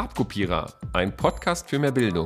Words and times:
Farbkopierer, 0.00 0.72
ein 0.94 1.14
Podcast 1.14 1.68
für 1.68 1.78
mehr 1.78 1.92
Bildung. 1.92 2.24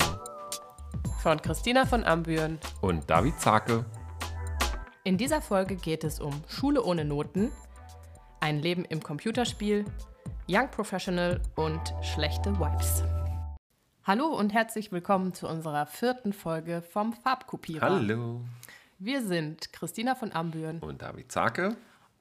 Von 1.24 1.42
Christina 1.42 1.84
von 1.84 2.04
Ambüren 2.04 2.60
und 2.82 3.10
David 3.10 3.40
Zake. 3.40 3.84
In 5.02 5.18
dieser 5.18 5.42
Folge 5.42 5.74
geht 5.74 6.04
es 6.04 6.20
um 6.20 6.44
Schule 6.46 6.84
ohne 6.84 7.04
Noten, 7.04 7.50
ein 8.38 8.60
Leben 8.60 8.84
im 8.84 9.02
Computerspiel, 9.02 9.84
Young 10.48 10.70
Professional 10.70 11.42
und 11.56 11.80
schlechte 12.00 12.56
Vibes. 12.60 13.02
Hallo 14.04 14.26
und 14.26 14.52
herzlich 14.52 14.92
willkommen 14.92 15.34
zu 15.34 15.48
unserer 15.48 15.86
vierten 15.86 16.32
Folge 16.32 16.80
vom 16.80 17.12
Farbkopierer. 17.12 17.90
Hallo. 17.90 18.42
Wir 19.00 19.20
sind 19.20 19.72
Christina 19.72 20.14
von 20.14 20.30
Ambüren 20.30 20.78
und 20.78 21.02
David 21.02 21.32
Zake. 21.32 21.76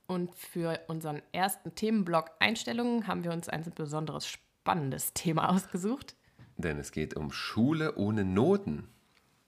Und 0.07 0.33
für 0.33 0.79
unseren 0.87 1.21
ersten 1.31 1.75
Themenblock 1.75 2.31
Einstellungen 2.39 3.05
haben 3.05 3.23
wir 3.23 3.31
uns 3.31 3.49
ein 3.49 3.63
besonderes 3.75 4.25
spannendes 4.63 5.11
Thema 5.13 5.49
ausgesucht. 5.49 6.15
Denn 6.55 6.79
es 6.79 6.93
geht 6.93 7.17
um 7.17 7.33
Schule 7.33 7.95
ohne 7.97 8.23
Noten. 8.23 8.87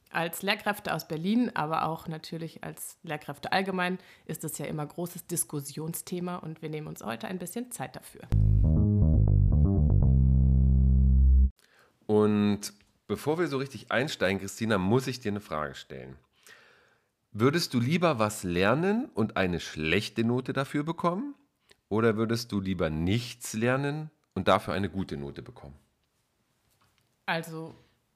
Als 0.10 0.42
Lehrkräfte 0.42 0.94
aus 0.94 1.08
Berlin, 1.08 1.52
aber 1.54 1.86
auch 1.86 2.10
natürlich 2.10 2.66
als 2.66 2.98
Lehrkräfte 3.02 3.54
allgemein, 3.54 3.98
ist 4.26 4.44
es 4.44 4.58
ja 4.58 4.66
immer 4.66 4.86
großes 4.86 5.26
Diskussionsthema 5.28 6.36
und 6.36 6.62
wir 6.62 6.70
nehmen 6.70 6.88
uns 6.88 7.02
heute 7.02 7.30
ein 7.30 7.40
bisschen 7.40 7.72
Zeit 7.72 7.96
dafür. 7.96 8.24
Und 12.06 12.74
bevor 13.08 13.40
wir 13.40 13.48
so 13.48 13.58
richtig 13.58 13.94
einsteigen, 13.94 14.42
Christina, 14.42 14.78
muss 14.78 15.08
ich 15.08 15.22
dir 15.22 15.32
eine 15.32 15.40
Frage 15.40 15.76
stellen. 15.76 16.18
Würdest 17.32 17.74
du 17.74 17.80
lieber 17.80 18.20
was 18.20 18.44
lernen 18.44 19.06
und 19.14 19.38
eine 19.38 19.62
schlechte 19.62 20.26
Note 20.26 20.52
dafür 20.52 20.84
bekommen? 20.84 21.36
Oder 21.88 22.18
würdest 22.18 22.52
du 22.52 22.60
lieber 22.60 22.90
nichts 22.90 23.54
lernen 23.54 24.12
und 24.36 24.48
dafür 24.48 24.74
eine 24.76 24.90
gute 24.90 25.18
Note 25.18 25.42
bekommen? 25.42 25.76
Also 27.26 27.74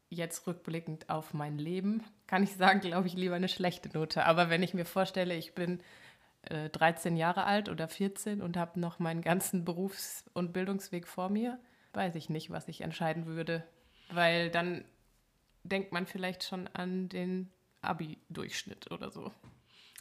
jetzt 0.10 0.46
rückblickend 0.46 1.10
auf 1.10 1.34
mein 1.34 1.58
Leben 1.58 2.04
kann 2.28 2.44
ich 2.44 2.56
sagen, 2.56 2.80
glaube 2.82 3.08
ich, 3.08 3.16
lieber 3.16 3.36
eine 3.36 3.50
schlechte 3.50 3.90
Note. 3.90 4.26
Aber 4.26 4.50
wenn 4.50 4.62
ich 4.62 4.74
mir 4.74 4.86
vorstelle, 4.86 5.36
ich 5.36 5.56
bin 5.56 5.82
äh, 6.44 6.70
13 6.70 7.18
Jahre 7.18 7.46
alt 7.46 7.70
oder 7.70 7.88
14 7.88 8.42
und 8.42 8.58
habe 8.58 8.80
noch 8.80 9.00
meinen 9.00 9.22
ganzen 9.22 9.66
Berufs- 9.66 10.26
und 10.34 10.54
Bildungsweg 10.54 11.08
vor 11.08 11.30
mir, 11.30 11.60
weiß 11.94 12.16
ich 12.16 12.30
nicht, 12.30 12.52
was 12.52 12.68
ich 12.68 12.82
entscheiden 12.82 13.26
würde. 13.26 13.64
Weil 14.12 14.52
dann 14.52 14.84
denkt 15.64 15.92
man 15.92 16.06
vielleicht 16.06 16.44
schon 16.44 16.68
an 16.68 17.10
den 17.10 17.50
Abi-Durchschnitt 17.82 18.92
oder 18.92 19.12
so? 19.12 19.32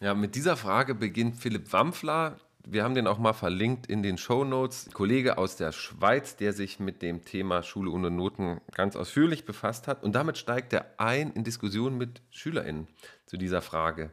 Ja, 0.01 0.15
mit 0.15 0.35
dieser 0.35 0.57
Frage 0.57 0.95
beginnt 0.95 1.37
Philipp 1.37 1.73
Wampfler. 1.73 2.39
Wir 2.71 2.85
haben 2.85 2.95
den 2.95 3.07
auch 3.07 3.17
mal 3.17 3.33
verlinkt 3.33 3.87
in 3.87 4.03
den 4.03 4.19
Show 4.19 4.45
Notes. 4.45 4.91
Kollege 4.93 5.39
aus 5.39 5.57
der 5.57 5.73
Schweiz, 5.73 6.37
der 6.37 6.53
sich 6.53 6.79
mit 6.79 7.01
dem 7.01 7.25
Thema 7.25 7.63
Schule 7.63 7.91
ohne 7.91 8.11
Noten 8.11 8.61
ganz 8.75 8.95
ausführlich 8.95 9.47
befasst 9.47 9.89
hat. 9.89 10.03
Und 10.03 10.15
damit 10.15 10.37
steigt 10.37 10.75
er 10.75 10.85
ein 10.99 11.33
in 11.33 11.45
Diskussionen 11.45 11.97
mit 11.97 12.21
SchülerInnen 12.29 12.87
zu 13.25 13.39
dieser 13.39 13.63
Frage. 13.63 14.11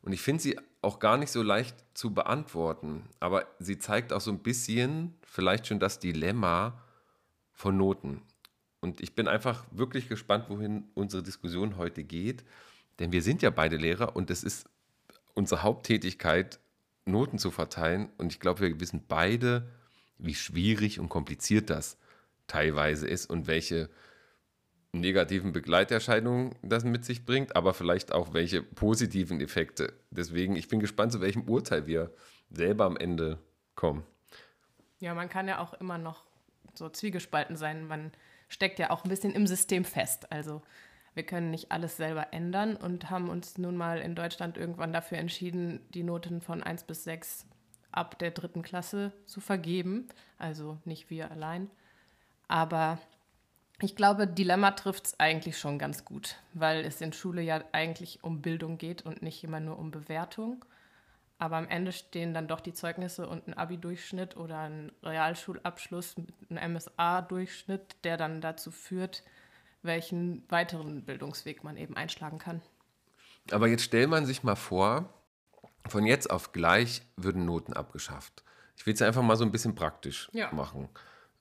Und 0.00 0.14
ich 0.14 0.22
finde 0.22 0.42
sie 0.42 0.58
auch 0.80 1.00
gar 1.00 1.18
nicht 1.18 1.30
so 1.30 1.42
leicht 1.42 1.76
zu 1.92 2.14
beantworten. 2.14 3.02
Aber 3.20 3.46
sie 3.58 3.78
zeigt 3.78 4.14
auch 4.14 4.22
so 4.22 4.30
ein 4.30 4.38
bisschen 4.38 5.12
vielleicht 5.20 5.66
schon 5.66 5.78
das 5.78 5.98
Dilemma 5.98 6.82
von 7.52 7.76
Noten. 7.76 8.22
Und 8.80 9.02
ich 9.02 9.14
bin 9.14 9.28
einfach 9.28 9.66
wirklich 9.70 10.08
gespannt, 10.08 10.46
wohin 10.48 10.88
unsere 10.94 11.22
Diskussion 11.22 11.76
heute 11.76 12.04
geht. 12.04 12.42
Denn 13.00 13.12
wir 13.12 13.20
sind 13.20 13.42
ja 13.42 13.50
beide 13.50 13.76
Lehrer 13.76 14.16
und 14.16 14.30
es 14.30 14.44
ist 14.44 14.66
unsere 15.34 15.62
Haupttätigkeit, 15.62 16.58
Noten 17.08 17.38
zu 17.38 17.50
verteilen. 17.50 18.08
Und 18.18 18.32
ich 18.32 18.40
glaube, 18.40 18.60
wir 18.60 18.80
wissen 18.80 19.04
beide, 19.08 19.68
wie 20.18 20.34
schwierig 20.34 21.00
und 21.00 21.08
kompliziert 21.08 21.70
das 21.70 21.96
teilweise 22.46 23.06
ist 23.06 23.26
und 23.26 23.46
welche 23.46 23.88
negativen 24.92 25.52
Begleiterscheinungen 25.52 26.54
das 26.62 26.84
mit 26.84 27.04
sich 27.04 27.24
bringt, 27.24 27.56
aber 27.56 27.74
vielleicht 27.74 28.12
auch 28.12 28.32
welche 28.32 28.62
positiven 28.62 29.40
Effekte. 29.40 29.92
Deswegen, 30.10 30.56
ich 30.56 30.68
bin 30.68 30.80
gespannt, 30.80 31.12
zu 31.12 31.20
welchem 31.20 31.42
Urteil 31.42 31.86
wir 31.86 32.10
selber 32.50 32.86
am 32.86 32.96
Ende 32.96 33.38
kommen. 33.74 34.04
Ja, 34.98 35.14
man 35.14 35.28
kann 35.28 35.46
ja 35.46 35.58
auch 35.58 35.74
immer 35.74 35.98
noch 35.98 36.24
so 36.74 36.88
zwiegespalten 36.88 37.56
sein. 37.56 37.86
Man 37.86 38.12
steckt 38.48 38.78
ja 38.78 38.90
auch 38.90 39.04
ein 39.04 39.10
bisschen 39.10 39.32
im 39.34 39.46
System 39.46 39.84
fest. 39.84 40.32
Also 40.32 40.62
wir 41.18 41.26
können 41.26 41.50
nicht 41.50 41.72
alles 41.72 41.96
selber 41.96 42.32
ändern 42.32 42.76
und 42.76 43.10
haben 43.10 43.28
uns 43.28 43.58
nun 43.58 43.76
mal 43.76 43.98
in 43.98 44.14
Deutschland 44.14 44.56
irgendwann 44.56 44.92
dafür 44.92 45.18
entschieden, 45.18 45.80
die 45.92 46.04
Noten 46.04 46.40
von 46.40 46.62
1 46.62 46.84
bis 46.84 47.02
6 47.02 47.44
ab 47.90 48.20
der 48.20 48.30
dritten 48.30 48.62
Klasse 48.62 49.12
zu 49.26 49.40
vergeben. 49.40 50.06
Also 50.38 50.78
nicht 50.84 51.10
wir 51.10 51.32
allein. 51.32 51.72
Aber 52.46 53.00
ich 53.80 53.96
glaube, 53.96 54.28
Dilemma 54.28 54.70
trifft 54.70 55.06
es 55.06 55.18
eigentlich 55.18 55.58
schon 55.58 55.80
ganz 55.80 56.04
gut, 56.04 56.36
weil 56.52 56.84
es 56.84 57.00
in 57.00 57.12
Schule 57.12 57.42
ja 57.42 57.64
eigentlich 57.72 58.22
um 58.22 58.40
Bildung 58.40 58.78
geht 58.78 59.02
und 59.02 59.20
nicht 59.20 59.42
immer 59.42 59.58
nur 59.58 59.76
um 59.76 59.90
Bewertung. 59.90 60.64
Aber 61.38 61.56
am 61.56 61.68
Ende 61.68 61.90
stehen 61.90 62.32
dann 62.32 62.46
doch 62.46 62.60
die 62.60 62.74
Zeugnisse 62.74 63.28
und 63.28 63.48
ein 63.48 63.54
Abi-Durchschnitt 63.54 64.36
oder 64.36 64.58
ein 64.60 64.92
Realschulabschluss 65.02 66.16
mit 66.16 66.32
einem 66.48 66.74
MSA-Durchschnitt, 66.74 68.04
der 68.04 68.16
dann 68.16 68.40
dazu 68.40 68.70
führt, 68.70 69.24
welchen 69.82 70.44
weiteren 70.48 71.04
Bildungsweg 71.04 71.64
man 71.64 71.76
eben 71.76 71.96
einschlagen 71.96 72.38
kann. 72.38 72.62
Aber 73.50 73.68
jetzt 73.68 73.84
stellt 73.84 74.10
man 74.10 74.26
sich 74.26 74.42
mal 74.42 74.56
vor, 74.56 75.12
von 75.86 76.04
jetzt 76.04 76.30
auf 76.30 76.52
gleich 76.52 77.02
würden 77.16 77.44
Noten 77.44 77.72
abgeschafft. 77.72 78.44
Ich 78.76 78.86
will 78.86 78.94
es 78.94 79.02
einfach 79.02 79.22
mal 79.22 79.36
so 79.36 79.44
ein 79.44 79.52
bisschen 79.52 79.74
praktisch 79.74 80.28
ja. 80.32 80.52
machen. 80.52 80.88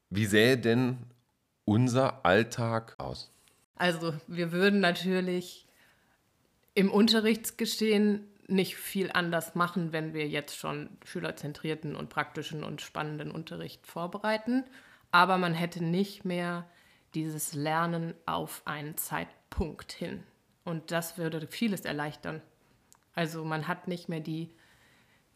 Wie 0.10 0.26
sähe 0.26 0.58
denn 0.58 0.98
unser 1.66 2.26
Alltag 2.26 2.96
aus? 2.98 3.32
Also 3.76 4.14
wir 4.28 4.52
würden 4.52 4.80
natürlich 4.80 5.68
im 6.74 6.92
Unterrichtsgeschehen 6.92 8.28
nicht 8.48 8.78
viel 8.78 9.12
anders 9.12 9.56
machen, 9.56 9.92
wenn 9.92 10.14
wir 10.14 10.28
jetzt 10.28 10.58
schon 10.58 10.90
schülerzentrierten 11.04 11.96
und 11.96 12.10
praktischen 12.10 12.64
und 12.64 12.82
spannenden 12.82 13.30
Unterricht 13.30 13.86
vorbereiten. 13.86 14.64
Aber 15.12 15.38
man 15.38 15.54
hätte 15.54 15.84
nicht 15.84 16.24
mehr 16.24 16.66
dieses 17.14 17.54
Lernen 17.54 18.14
auf 18.26 18.62
einen 18.66 18.98
Zeitpunkt 18.98 19.92
hin. 19.92 20.24
Und 20.64 20.92
das 20.92 21.18
würde 21.18 21.48
vieles 21.48 21.82
erleichtern. 21.82 22.42
Also 23.14 23.44
man 23.44 23.68
hat 23.68 23.88
nicht 23.88 24.10
mehr 24.10 24.20
die, 24.20 24.50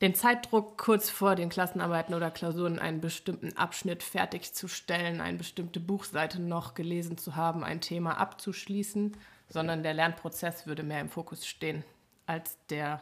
den 0.02 0.14
Zeitdruck, 0.14 0.78
kurz 0.78 1.10
vor 1.10 1.36
den 1.36 1.50
Klassenarbeiten 1.50 2.14
oder 2.14 2.32
Klausuren 2.32 2.80
einen 2.80 3.02
bestimmten 3.02 3.56
Abschnitt 3.56 4.04
fertigzustellen, 4.04 5.22
eine 5.22 5.38
bestimmte 5.38 5.80
Buchseite 5.80 6.42
noch 6.42 6.74
gelesen 6.74 7.18
zu 7.18 7.36
haben, 7.36 7.64
ein 7.64 7.82
Thema 7.82 8.18
abzuschließen, 8.18 9.16
sondern 9.48 9.84
der 9.84 9.94
Lernprozess 9.94 10.68
würde 10.68 10.84
mehr 10.84 11.02
im 11.02 11.10
Fokus 11.10 11.46
stehen 11.46 11.84
als 12.26 12.58
der, 12.70 13.02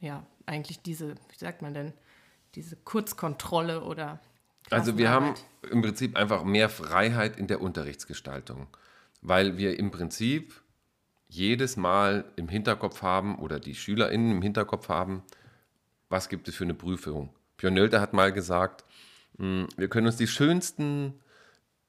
ja, 0.00 0.26
eigentlich 0.46 0.82
diese, 0.82 1.14
wie 1.28 1.38
sagt 1.38 1.62
man 1.62 1.74
denn, 1.74 1.92
diese 2.54 2.76
Kurzkontrolle 2.76 3.84
oder 3.84 4.20
also 4.70 4.98
wir 4.98 5.10
haben 5.10 5.34
im 5.70 5.82
Prinzip 5.82 6.16
einfach 6.16 6.44
mehr 6.44 6.68
Freiheit 6.68 7.36
in 7.36 7.46
der 7.46 7.60
Unterrichtsgestaltung, 7.60 8.66
weil 9.22 9.56
wir 9.56 9.78
im 9.78 9.90
Prinzip 9.90 10.54
jedes 11.28 11.76
Mal 11.76 12.24
im 12.36 12.48
Hinterkopf 12.48 13.02
haben 13.02 13.38
oder 13.38 13.58
die 13.58 13.74
SchülerInnen 13.74 14.30
im 14.30 14.42
Hinterkopf 14.42 14.88
haben, 14.88 15.22
was 16.08 16.28
gibt 16.28 16.48
es 16.48 16.54
für 16.54 16.64
eine 16.64 16.74
Prüfung. 16.74 17.30
Björn 17.56 17.74
Nölter 17.74 18.00
hat 18.00 18.12
mal 18.12 18.32
gesagt, 18.32 18.84
hm, 19.38 19.68
wir 19.76 19.88
können 19.88 20.06
uns 20.06 20.16
die 20.16 20.28
schönsten 20.28 21.14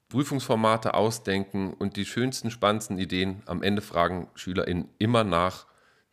Prüfungsformate 0.10 0.94
ausdenken 0.94 1.74
und 1.74 1.96
die 1.96 2.06
schönsten, 2.06 2.52
spannendsten 2.52 2.98
Ideen 2.98 3.44
am 3.46 3.64
Ende 3.64 3.82
fragen 3.82 4.28
SchülerInnen 4.36 4.90
immer 4.98 5.24
nach 5.24 5.66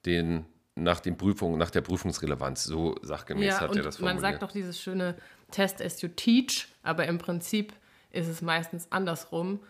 den 0.04 0.46
nach 0.74 1.00
den 1.00 1.18
Prüfungen, 1.18 1.58
nach 1.58 1.70
der 1.70 1.82
Prüfungsrelevanz. 1.82 2.64
So 2.64 2.96
sachgemäß 3.02 3.46
ja, 3.46 3.60
hat 3.60 3.76
er 3.76 3.82
das 3.82 3.96
formuliert. 3.96 4.22
Man 4.22 4.32
sagt 4.32 4.42
doch 4.42 4.52
dieses 4.52 4.81
schöne 4.81 5.16
Test 5.52 5.81
as 5.81 6.02
you 6.02 6.08
teach, 6.08 6.66
aber 6.82 7.06
im 7.06 7.19
Prinzip 7.19 7.72
ist 8.10 8.28
es 8.28 8.43
meistens 8.43 8.90
andersrum, 8.90 9.60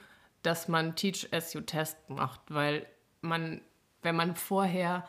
dass 0.43 0.69
man 0.69 0.97
Teach 0.97 1.29
as 1.33 1.53
you 1.53 1.61
test 1.61 1.97
macht, 2.09 2.41
weil 2.49 2.87
man, 3.21 3.61
wenn 4.03 4.17
man 4.17 4.35
vorher 4.35 5.09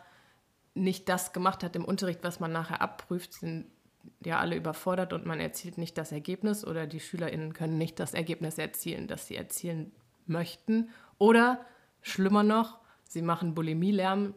nicht 0.75 1.09
das 1.09 1.33
gemacht 1.33 1.63
hat 1.63 1.75
im 1.75 1.85
Unterricht, 1.85 2.19
was 2.23 2.39
man 2.39 2.51
nachher 2.51 2.81
abprüft, 2.81 3.33
sind 3.33 3.65
ja 4.23 4.39
alle 4.39 4.55
überfordert 4.55 5.13
und 5.13 5.25
man 5.25 5.39
erzielt 5.39 5.77
nicht 5.77 5.97
das 5.97 6.11
Ergebnis 6.11 6.65
oder 6.65 6.87
die 6.87 6.99
SchülerInnen 6.99 7.53
können 7.53 7.77
nicht 7.77 7.99
das 7.99 8.13
Ergebnis 8.13 8.57
erzielen, 8.57 9.07
das 9.07 9.27
sie 9.27 9.35
erzielen 9.35 9.91
möchten. 10.25 10.89
Oder 11.17 11.65
schlimmer 12.01 12.43
noch, 12.43 12.79
sie 13.03 13.21
machen 13.21 13.55
Bulimie-Lärm, 13.55 14.33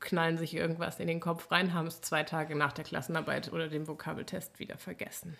knallen 0.00 0.38
sich 0.38 0.54
irgendwas 0.54 1.00
in 1.00 1.06
den 1.06 1.20
Kopf 1.20 1.50
rein, 1.50 1.72
haben 1.72 1.86
es 1.86 2.00
zwei 2.00 2.22
Tage 2.24 2.54
nach 2.54 2.72
der 2.72 2.84
Klassenarbeit 2.84 3.52
oder 3.52 3.68
dem 3.68 3.88
Vokabeltest 3.88 4.58
wieder 4.58 4.76
vergessen. 4.76 5.36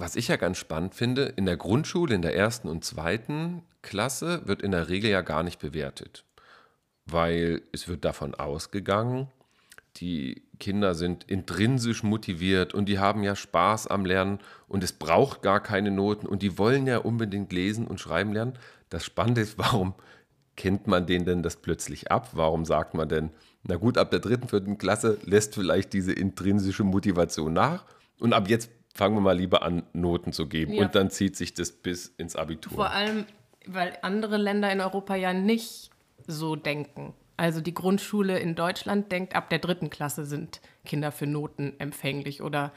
Was 0.00 0.14
ich 0.14 0.28
ja 0.28 0.36
ganz 0.36 0.58
spannend 0.58 0.94
finde, 0.94 1.24
in 1.24 1.44
der 1.44 1.56
Grundschule, 1.56 2.14
in 2.14 2.22
der 2.22 2.36
ersten 2.36 2.68
und 2.68 2.84
zweiten 2.84 3.62
Klasse 3.82 4.42
wird 4.46 4.62
in 4.62 4.70
der 4.70 4.88
Regel 4.88 5.10
ja 5.10 5.22
gar 5.22 5.42
nicht 5.42 5.58
bewertet, 5.58 6.24
weil 7.04 7.62
es 7.72 7.88
wird 7.88 8.04
davon 8.04 8.36
ausgegangen, 8.36 9.26
die 9.96 10.44
Kinder 10.60 10.94
sind 10.94 11.24
intrinsisch 11.24 12.04
motiviert 12.04 12.74
und 12.74 12.86
die 12.88 13.00
haben 13.00 13.24
ja 13.24 13.34
Spaß 13.34 13.88
am 13.88 14.04
Lernen 14.04 14.38
und 14.68 14.84
es 14.84 14.92
braucht 14.92 15.42
gar 15.42 15.60
keine 15.60 15.90
Noten 15.90 16.28
und 16.28 16.42
die 16.42 16.58
wollen 16.58 16.86
ja 16.86 16.98
unbedingt 16.98 17.52
lesen 17.52 17.88
und 17.88 17.98
schreiben 17.98 18.32
lernen. 18.32 18.56
Das 18.90 19.04
Spannende 19.04 19.40
ist, 19.40 19.58
warum 19.58 19.94
kennt 20.54 20.86
man 20.86 21.06
denen 21.06 21.24
denn 21.24 21.42
das 21.42 21.56
plötzlich 21.56 22.12
ab? 22.12 22.30
Warum 22.34 22.64
sagt 22.64 22.94
man 22.94 23.08
denn, 23.08 23.30
na 23.64 23.74
gut, 23.74 23.98
ab 23.98 24.12
der 24.12 24.20
dritten, 24.20 24.46
vierten 24.46 24.78
Klasse 24.78 25.18
lässt 25.24 25.56
vielleicht 25.56 25.92
diese 25.92 26.12
intrinsische 26.12 26.84
Motivation 26.84 27.52
nach 27.52 27.84
und 28.20 28.32
ab 28.32 28.48
jetzt 28.48 28.70
fangen 28.94 29.16
wir 29.16 29.20
mal 29.20 29.36
lieber 29.36 29.62
an, 29.62 29.84
Noten 29.92 30.32
zu 30.32 30.48
geben 30.48 30.74
ja. 30.74 30.84
und 30.84 30.94
dann 30.94 31.10
zieht 31.10 31.36
sich 31.36 31.54
das 31.54 31.72
bis 31.72 32.06
ins 32.16 32.36
Abitur. 32.36 32.74
Vor 32.74 32.90
allem, 32.90 33.26
weil 33.66 33.96
andere 34.02 34.36
Länder 34.36 34.70
in 34.72 34.80
Europa 34.80 35.14
ja 35.14 35.32
nicht 35.32 35.90
so 36.26 36.56
denken. 36.56 37.14
Also 37.36 37.60
die 37.60 37.74
Grundschule 37.74 38.38
in 38.38 38.56
Deutschland 38.56 39.12
denkt, 39.12 39.36
ab 39.36 39.48
der 39.48 39.60
dritten 39.60 39.90
Klasse 39.90 40.24
sind 40.24 40.60
Kinder 40.84 41.12
für 41.12 41.26
Noten 41.26 41.78
empfänglich 41.78 42.42
oder 42.42 42.72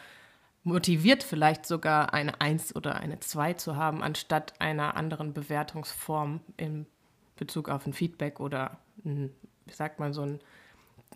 motiviert 0.63 1.23
vielleicht 1.23 1.65
sogar 1.65 2.13
eine 2.13 2.39
Eins 2.39 2.75
oder 2.75 2.97
eine 2.97 3.19
Zwei 3.19 3.53
zu 3.53 3.75
haben, 3.75 4.03
anstatt 4.03 4.53
einer 4.61 4.95
anderen 4.95 5.33
Bewertungsform 5.33 6.41
in 6.57 6.85
Bezug 7.35 7.69
auf 7.69 7.87
ein 7.87 7.93
Feedback 7.93 8.39
oder, 8.39 8.77
ein, 9.03 9.31
wie 9.65 9.73
sagt 9.73 9.99
man, 9.99 10.13
so 10.13 10.21
ein 10.21 10.39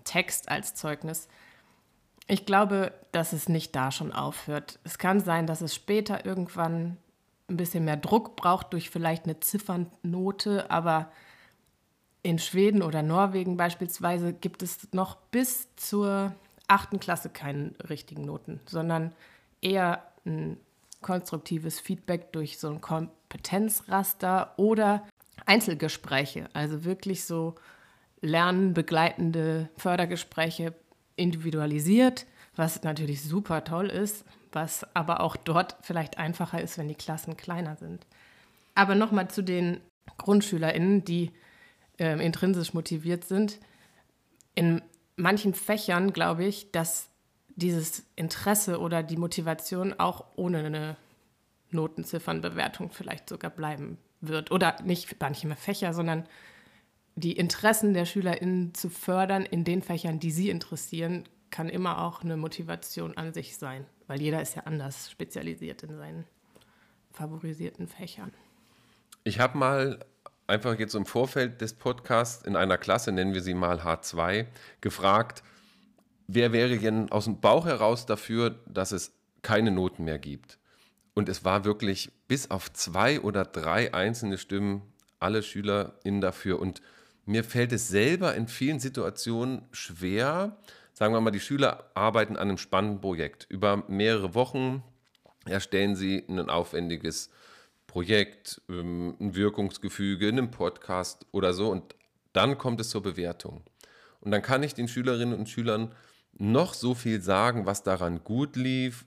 Text 0.04 0.50
als 0.50 0.74
Zeugnis. 0.74 1.28
Ich 2.27 2.45
glaube, 2.45 2.94
dass 3.12 3.33
es 3.33 3.50
nicht 3.50 3.75
da 3.75 3.92
schon 3.92 4.12
aufhört. 4.12 4.80
Es 4.83 4.98
kann 4.98 5.19
sein, 5.19 5.45
dass 5.45 5.62
es 5.62 5.75
später 5.75 6.25
irgendwann 6.25 6.98
ein 7.48 7.57
bisschen 7.57 7.86
mehr 7.86 7.98
Druck 7.98 8.36
braucht 8.36 8.74
durch 8.74 8.89
vielleicht 8.89 9.25
eine 9.25 9.39
Ziffernnote, 9.39 10.72
aber 10.72 11.12
in 12.24 12.39
Schweden 12.39 12.81
oder 12.81 13.04
Norwegen 13.04 13.56
beispielsweise 13.56 14.33
gibt 14.33 14.63
es 14.63 14.92
noch 14.94 15.16
bis 15.30 15.68
zur 15.75 16.33
achten 16.68 17.00
Klasse 17.00 17.30
keine 17.30 17.74
richtigen 17.88 18.25
Noten, 18.25 18.60
sondern 18.66 19.13
eher 19.62 20.04
ein 20.25 20.57
konstruktives 21.01 21.80
Feedback 21.80 22.33
durch 22.33 22.57
so 22.57 22.69
ein 22.69 22.81
Kompetenzraster 22.81 24.54
oder 24.57 25.07
Einzelgespräche, 25.45 26.50
also 26.54 26.83
wirklich 26.83 27.25
so 27.25 27.54
lernbegleitende 28.22 29.69
Fördergespräche 29.77 30.74
individualisiert, 31.16 32.26
was 32.56 32.84
natürlich 32.84 33.24
super 33.24 33.64
toll 33.64 33.88
ist, 33.88 34.26
was 34.52 34.86
aber 34.96 35.20
auch 35.20 35.36
dort 35.36 35.76
vielleicht 35.82 36.18
einfacher 36.18 36.62
ist, 36.62 36.78
wenn 36.78 36.88
die 36.88 36.96
Klassen 36.96 37.38
kleiner 37.38 37.76
sind. 37.76 38.06
Aber 38.74 38.96
nochmal 38.96 39.30
zu 39.30 39.42
den 39.42 39.82
GrundschülerInnen, 40.18 41.04
die 41.04 41.32
äh, 42.00 42.24
intrinsisch 42.24 42.74
motiviert 42.74 43.26
sind. 43.26 43.60
In 44.54 44.82
manchen 45.16 45.54
Fächern 45.54 46.14
glaube 46.14 46.46
ich, 46.46 46.72
dass 46.72 47.10
dieses 47.56 48.06
Interesse 48.16 48.80
oder 48.80 49.04
die 49.04 49.18
Motivation 49.18 49.94
auch 49.98 50.26
ohne 50.36 50.60
eine 50.60 50.98
Notenziffernbewertung 51.72 52.92
vielleicht 52.92 53.30
sogar 53.30 53.52
bleiben 53.52 53.98
wird. 54.22 54.52
Oder 54.52 54.76
nicht 54.84 55.16
manche 55.20 55.54
Fächer, 55.56 55.94
sondern 55.94 56.26
die 57.16 57.34
Interessen 57.34 57.94
der 57.94 58.06
SchülerInnen 58.06 58.74
zu 58.74 58.90
fördern 58.90 59.44
in 59.46 59.64
den 59.64 59.82
Fächern, 59.82 60.20
die 60.20 60.32
sie 60.32 60.50
interessieren, 60.50 61.24
kann 61.50 61.70
immer 61.70 62.04
auch 62.04 62.24
eine 62.24 62.36
Motivation 62.36 63.16
an 63.16 63.34
sich 63.34 63.58
sein. 63.58 63.86
Weil 64.08 64.22
jeder 64.22 64.42
ist 64.42 64.56
ja 64.56 64.64
anders 64.64 65.10
spezialisiert 65.10 65.84
in 65.84 65.98
seinen 65.98 66.26
favorisierten 67.12 67.88
Fächern. 67.88 68.34
Ich 69.24 69.40
habe 69.40 69.58
mal 69.58 70.06
einfach 70.48 70.78
jetzt 70.78 70.94
im 70.94 71.06
Vorfeld 71.06 71.62
des 71.62 71.74
Podcasts 71.74 72.46
in 72.46 72.56
einer 72.56 72.78
Klasse, 72.78 73.12
nennen 73.12 73.34
wir 73.34 73.42
sie 73.42 73.54
mal 73.54 73.80
H2, 73.80 74.46
gefragt, 74.82 75.42
wer 76.28 76.52
wäre 76.52 76.78
denn 76.78 77.12
aus 77.12 77.24
dem 77.24 77.40
Bauch 77.40 77.66
heraus 77.66 78.06
dafür, 78.06 78.60
dass 78.68 78.92
es 78.92 79.14
keine 79.42 79.72
Noten 79.72 80.04
mehr 80.04 80.20
gibt? 80.20 80.60
Und 81.14 81.30
es 81.30 81.46
war 81.46 81.64
wirklich 81.64 82.12
bis 82.28 82.52
auf 82.52 82.72
zwei 82.74 83.22
oder 83.22 83.46
drei 83.46 83.94
einzelne 83.94 84.38
Stimmen 84.38 84.82
alle 85.20 85.42
SchülerInnen 85.42 86.20
dafür. 86.20 86.60
Und 86.60 86.82
mir 87.25 87.44
fällt 87.44 87.72
es 87.72 87.88
selber 87.88 88.36
in 88.36 88.48
vielen 88.48 88.80
Situationen 88.80 89.63
schwer, 89.72 90.57
sagen 90.94 91.13
wir 91.13 91.22
mal, 91.22 91.31
die 91.31 91.39
Schüler 91.39 91.92
arbeiten 91.94 92.38
an 92.38 92.50
einem 92.50 92.57
spannenden 92.57 93.01
Projekt. 93.01 93.48
Über 93.50 93.83
mehrere 93.88 94.33
Wochen 94.36 94.83
erstellen 95.45 95.95
sie 95.95 96.24
ein 96.27 96.50
aufwendiges 96.50 97.30
Projekt, 97.88 98.62
ähm, 98.69 99.16
ein 99.19 99.36
Wirkungsgefüge, 99.36 100.27
einen 100.27 100.51
Podcast 100.51 101.25
oder 101.31 101.54
so. 101.54 101.69
Und 101.69 101.95
dann 102.33 102.57
kommt 102.57 102.80
es 102.81 102.89
zur 102.89 103.01
Bewertung. 103.01 103.63
Und 104.19 104.31
dann 104.31 104.42
kann 104.42 104.63
ich 104.63 104.74
den 104.74 104.88
Schülerinnen 104.88 105.38
und 105.38 105.50
Schülern 105.50 105.94
noch 106.33 106.74
so 106.74 106.94
viel 106.94 107.22
sagen, 107.22 107.66
was 107.66 107.83
daran 107.83 108.24
gut 108.24 108.56
lief, 108.56 109.06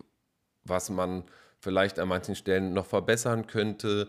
was 0.64 0.90
man 0.90 1.24
vielleicht 1.60 1.98
an 1.98 2.08
manchen 2.08 2.34
Stellen 2.34 2.72
noch 2.72 2.86
verbessern 2.86 3.46
könnte 3.46 4.08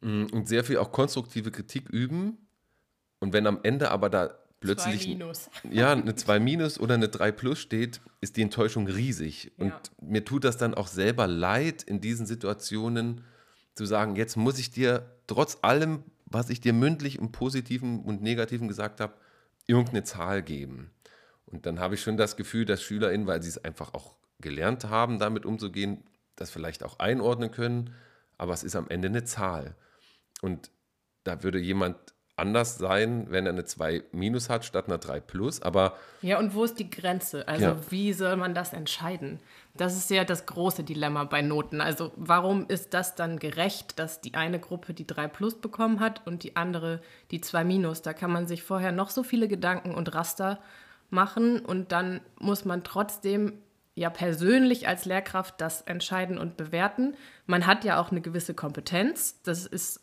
mm, 0.00 0.26
und 0.32 0.48
sehr 0.48 0.64
viel 0.64 0.78
auch 0.78 0.92
konstruktive 0.92 1.50
Kritik 1.50 1.88
üben. 1.88 2.43
Und 3.24 3.32
wenn 3.32 3.46
am 3.46 3.60
Ende 3.62 3.90
aber 3.90 4.10
da 4.10 4.34
plötzlich 4.60 5.06
ja, 5.70 5.92
eine 5.92 6.14
2 6.14 6.40
minus 6.40 6.78
oder 6.78 6.92
eine 6.92 7.08
3 7.08 7.32
plus 7.32 7.58
steht, 7.58 8.02
ist 8.20 8.36
die 8.36 8.42
Enttäuschung 8.42 8.86
riesig. 8.86 9.50
Ja. 9.56 9.64
Und 9.64 9.72
mir 10.02 10.26
tut 10.26 10.44
das 10.44 10.58
dann 10.58 10.74
auch 10.74 10.88
selber 10.88 11.26
leid 11.26 11.82
in 11.82 12.02
diesen 12.02 12.26
Situationen, 12.26 13.22
zu 13.74 13.86
sagen, 13.86 14.14
jetzt 14.16 14.36
muss 14.36 14.58
ich 14.58 14.70
dir 14.70 15.10
trotz 15.26 15.56
allem, 15.62 16.04
was 16.26 16.50
ich 16.50 16.60
dir 16.60 16.74
mündlich 16.74 17.18
im 17.18 17.32
Positiven 17.32 18.02
und 18.02 18.20
Negativen 18.20 18.68
gesagt 18.68 19.00
habe, 19.00 19.14
irgendeine 19.66 20.04
Zahl 20.04 20.42
geben. 20.42 20.90
Und 21.46 21.64
dann 21.64 21.80
habe 21.80 21.94
ich 21.94 22.02
schon 22.02 22.18
das 22.18 22.36
Gefühl, 22.36 22.66
dass 22.66 22.82
SchülerInnen, 22.82 23.26
weil 23.26 23.42
sie 23.42 23.48
es 23.48 23.64
einfach 23.64 23.94
auch 23.94 24.16
gelernt 24.38 24.84
haben, 24.84 25.18
damit 25.18 25.46
umzugehen, 25.46 26.04
das 26.36 26.50
vielleicht 26.50 26.84
auch 26.84 26.98
einordnen 26.98 27.50
können, 27.50 27.94
aber 28.36 28.52
es 28.52 28.62
ist 28.62 28.76
am 28.76 28.90
Ende 28.90 29.08
eine 29.08 29.24
Zahl. 29.24 29.76
Und 30.42 30.70
da 31.24 31.42
würde 31.42 31.58
jemand 31.58 32.13
anders 32.36 32.78
sein, 32.78 33.26
wenn 33.30 33.46
er 33.46 33.52
eine 33.52 33.64
2 33.64 34.04
minus 34.12 34.50
hat 34.50 34.64
statt 34.64 34.86
einer 34.86 34.98
3 34.98 35.20
plus. 35.20 35.62
Aber 35.62 35.96
ja, 36.20 36.38
und 36.38 36.54
wo 36.54 36.64
ist 36.64 36.78
die 36.78 36.90
Grenze? 36.90 37.46
Also 37.46 37.64
ja. 37.64 37.76
wie 37.90 38.12
soll 38.12 38.36
man 38.36 38.54
das 38.54 38.72
entscheiden? 38.72 39.38
Das 39.76 39.96
ist 39.96 40.10
ja 40.10 40.24
das 40.24 40.46
große 40.46 40.84
Dilemma 40.84 41.24
bei 41.24 41.42
Noten. 41.42 41.80
Also 41.80 42.12
warum 42.16 42.66
ist 42.68 42.92
das 42.94 43.14
dann 43.14 43.38
gerecht, 43.38 43.98
dass 43.98 44.20
die 44.20 44.34
eine 44.34 44.58
Gruppe 44.58 44.94
die 44.94 45.06
3 45.06 45.28
plus 45.28 45.54
bekommen 45.54 46.00
hat 46.00 46.26
und 46.26 46.42
die 46.42 46.56
andere 46.56 47.00
die 47.30 47.40
2 47.40 47.64
minus? 47.64 48.02
Da 48.02 48.12
kann 48.12 48.32
man 48.32 48.46
sich 48.46 48.62
vorher 48.62 48.92
noch 48.92 49.10
so 49.10 49.22
viele 49.22 49.46
Gedanken 49.46 49.94
und 49.94 50.14
Raster 50.14 50.60
machen 51.10 51.60
und 51.60 51.92
dann 51.92 52.20
muss 52.38 52.64
man 52.64 52.82
trotzdem 52.82 53.60
ja 53.94 54.10
persönlich 54.10 54.88
als 54.88 55.04
Lehrkraft 55.04 55.60
das 55.60 55.82
entscheiden 55.82 56.38
und 56.38 56.56
bewerten. 56.56 57.14
Man 57.46 57.66
hat 57.66 57.84
ja 57.84 58.00
auch 58.00 58.10
eine 58.10 58.20
gewisse 58.20 58.54
Kompetenz. 58.54 59.40
Das 59.42 59.66
ist 59.66 60.00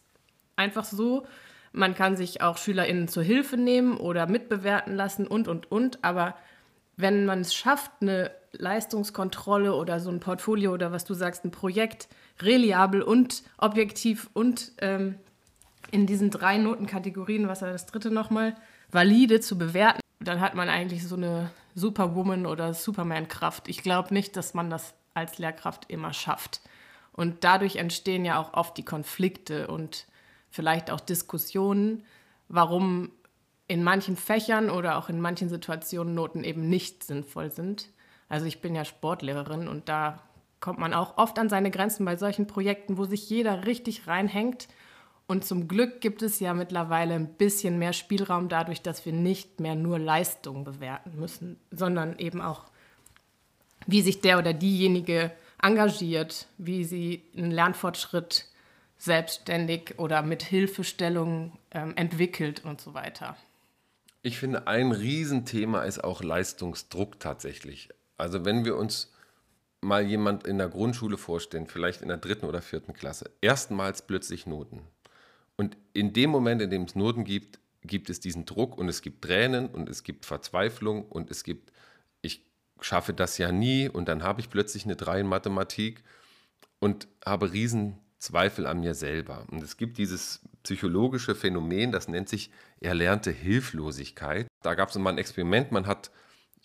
einfach 0.56 0.86
so. 0.86 1.26
Man 1.74 1.96
kann 1.96 2.18
sich 2.18 2.42
auch 2.42 2.58
SchülerInnen 2.58 3.08
zur 3.08 3.24
Hilfe 3.24 3.58
nehmen 3.58 3.98
oder 3.98 4.28
mitbewerten 4.28 4.96
lassen 4.96 5.26
und, 5.26 5.48
und, 5.48 5.72
und. 5.72 6.04
Aber 6.04 6.36
wenn 6.98 7.26
man 7.26 7.42
es 7.42 7.54
schafft, 7.54 7.92
eine 8.02 8.32
Leistungskontrolle 8.54 9.74
oder 9.74 10.00
so 10.00 10.10
ein 10.10 10.20
Portfolio 10.20 10.74
oder 10.74 10.92
was 10.92 11.06
du 11.06 11.14
sagst, 11.14 11.46
ein 11.46 11.52
Projekt 11.52 12.10
reliabel 12.42 13.02
und 13.02 13.44
objektiv 13.58 14.30
und 14.34 14.74
ähm, 14.80 15.16
in 15.92 16.06
diesen 16.06 16.30
drei 16.30 16.58
Notenkategorien, 16.58 17.48
was 17.48 17.62
war 17.62 17.72
das 17.72 17.86
dritte 17.86 18.12
nochmal, 18.12 18.56
valide 18.92 19.40
zu 19.40 19.58
bewerten, 19.58 20.02
dann 20.20 20.42
hat 20.42 20.56
man 20.56 20.70
eigentlich 20.70 21.08
so 21.08 21.16
eine 21.16 21.52
Superwoman 21.76 22.46
oder 22.46 22.74
Superman-Kraft. 22.74 23.68
Ich 23.68 23.84
glaube 23.84 24.14
nicht, 24.14 24.36
dass 24.36 24.54
man 24.54 24.70
das 24.70 24.94
als 25.14 25.38
Lehrkraft 25.38 25.90
immer 25.90 26.14
schafft. 26.14 26.62
Und 27.14 27.44
dadurch 27.44 27.78
entstehen 27.78 28.26
ja 28.26 28.40
auch 28.40 28.54
oft 28.54 28.78
die 28.78 28.86
Konflikte 28.86 29.68
und 29.68 30.06
vielleicht 30.52 30.92
auch 30.92 31.00
Diskussionen, 31.00 32.04
warum 32.48 33.12
in 33.68 33.84
manchen 33.84 34.18
Fächern 34.18 34.70
oder 34.70 34.98
auch 34.98 35.10
in 35.10 35.22
manchen 35.22 35.50
Situationen 35.50 36.14
Noten 36.14 36.44
eben 36.44 36.70
nicht 36.70 37.04
sinnvoll 37.04 37.52
sind. 37.52 37.90
Also 38.28 38.46
ich 38.46 38.62
bin 38.62 38.76
ja 38.76 38.86
Sportlehrerin 38.86 39.68
und 39.68 39.90
da 39.90 40.22
kommt 40.60 40.78
man 40.78 40.94
auch 40.94 41.18
oft 41.18 41.40
an 41.40 41.50
seine 41.50 41.72
Grenzen 41.72 42.06
bei 42.06 42.18
solchen 42.18 42.48
Projekten, 42.48 42.98
wo 42.98 43.06
sich 43.06 43.30
jeder 43.30 43.66
richtig 43.66 44.08
reinhängt. 44.08 44.68
Und 45.26 45.46
zum 45.46 45.70
Glück 45.70 46.02
gibt 46.02 46.22
es 46.22 46.42
ja 46.42 46.54
mittlerweile 46.54 47.14
ein 47.14 47.34
bisschen 47.36 47.80
mehr 47.80 47.94
Spielraum 47.94 48.50
dadurch, 48.50 48.82
dass 48.82 49.06
wir 49.06 49.14
nicht 49.14 49.62
mehr 49.62 49.76
nur 49.76 49.98
Leistung 49.98 50.66
bewerten 50.66 51.18
müssen, 51.18 51.58
sondern 51.72 52.20
eben 52.20 52.42
auch, 52.42 52.66
wie 53.88 54.02
sich 54.02 54.20
der 54.20 54.38
oder 54.38 54.54
diejenige 54.54 55.32
engagiert, 55.62 56.48
wie 56.58 56.84
sie 56.84 57.24
einen 57.36 57.52
Lernfortschritt 57.52 58.51
selbstständig 59.02 59.98
oder 59.98 60.22
mit 60.22 60.44
Hilfestellung 60.44 61.58
ähm, 61.72 61.94
entwickelt 61.96 62.64
und 62.64 62.80
so 62.80 62.94
weiter. 62.94 63.36
Ich 64.22 64.38
finde, 64.38 64.68
ein 64.68 64.92
Riesenthema 64.92 65.84
ist 65.84 66.04
auch 66.04 66.22
Leistungsdruck 66.22 67.20
tatsächlich. 67.20 67.90
Also 68.18 68.46
wenn 68.46 68.64
wir 68.64 68.78
uns 68.78 69.12
mal 69.82 70.06
jemand 70.06 70.46
in 70.46 70.60
der 70.60 70.70
Grundschule 70.70 71.18
vorstellen, 71.18 71.66
vielleicht 71.66 72.04
in 72.04 72.10
der 72.10 72.18
dritten 72.18 72.46
oder 72.46 72.62
vierten 72.62 72.94
Klasse, 72.94 73.32
erstmals 73.42 74.04
plötzlich 74.04 74.46
Noten. 74.46 74.82
Und 75.56 75.78
in 75.94 76.14
dem 76.14 76.30
Moment, 76.30 76.62
in 76.62 76.70
dem 76.70 76.84
es 76.84 76.94
Noten 76.94 77.24
gibt, 77.24 77.60
gibt 77.82 78.12
es 78.12 78.20
diesen 78.20 78.46
Druck 78.46 78.78
und 78.78 78.88
es 78.88 79.02
gibt 79.02 79.24
Tränen 79.24 79.68
und 79.68 79.90
es 79.90 80.04
gibt 80.04 80.28
Verzweiflung 80.28 81.06
und 81.06 81.32
es 81.32 81.44
gibt, 81.44 81.72
ich 82.22 82.46
schaffe 82.80 83.16
das 83.16 83.40
ja 83.40 83.52
nie 83.52 83.90
und 83.90 84.08
dann 84.08 84.22
habe 84.22 84.42
ich 84.42 84.52
plötzlich 84.52 84.86
eine 84.86 84.96
3 84.96 85.22
in 85.22 85.28
Mathematik 85.28 86.04
und 86.80 87.08
habe 87.26 87.52
riesen 87.52 87.98
Zweifel 88.22 88.68
an 88.68 88.80
mir 88.80 88.94
selber. 88.94 89.46
Und 89.50 89.64
es 89.64 89.78
gibt 89.78 89.98
dieses 89.98 90.42
psychologische 90.62 91.34
Phänomen, 91.34 91.92
das 91.92 92.08
nennt 92.08 92.30
sich 92.30 92.52
erlernte 92.80 93.32
Hilflosigkeit. 93.32 94.48
Da 94.62 94.76
gab 94.76 94.90
es 94.90 94.98
mal 94.98 95.10
ein 95.10 95.18
Experiment, 95.18 95.72
man 95.72 95.88
hat 95.88 96.12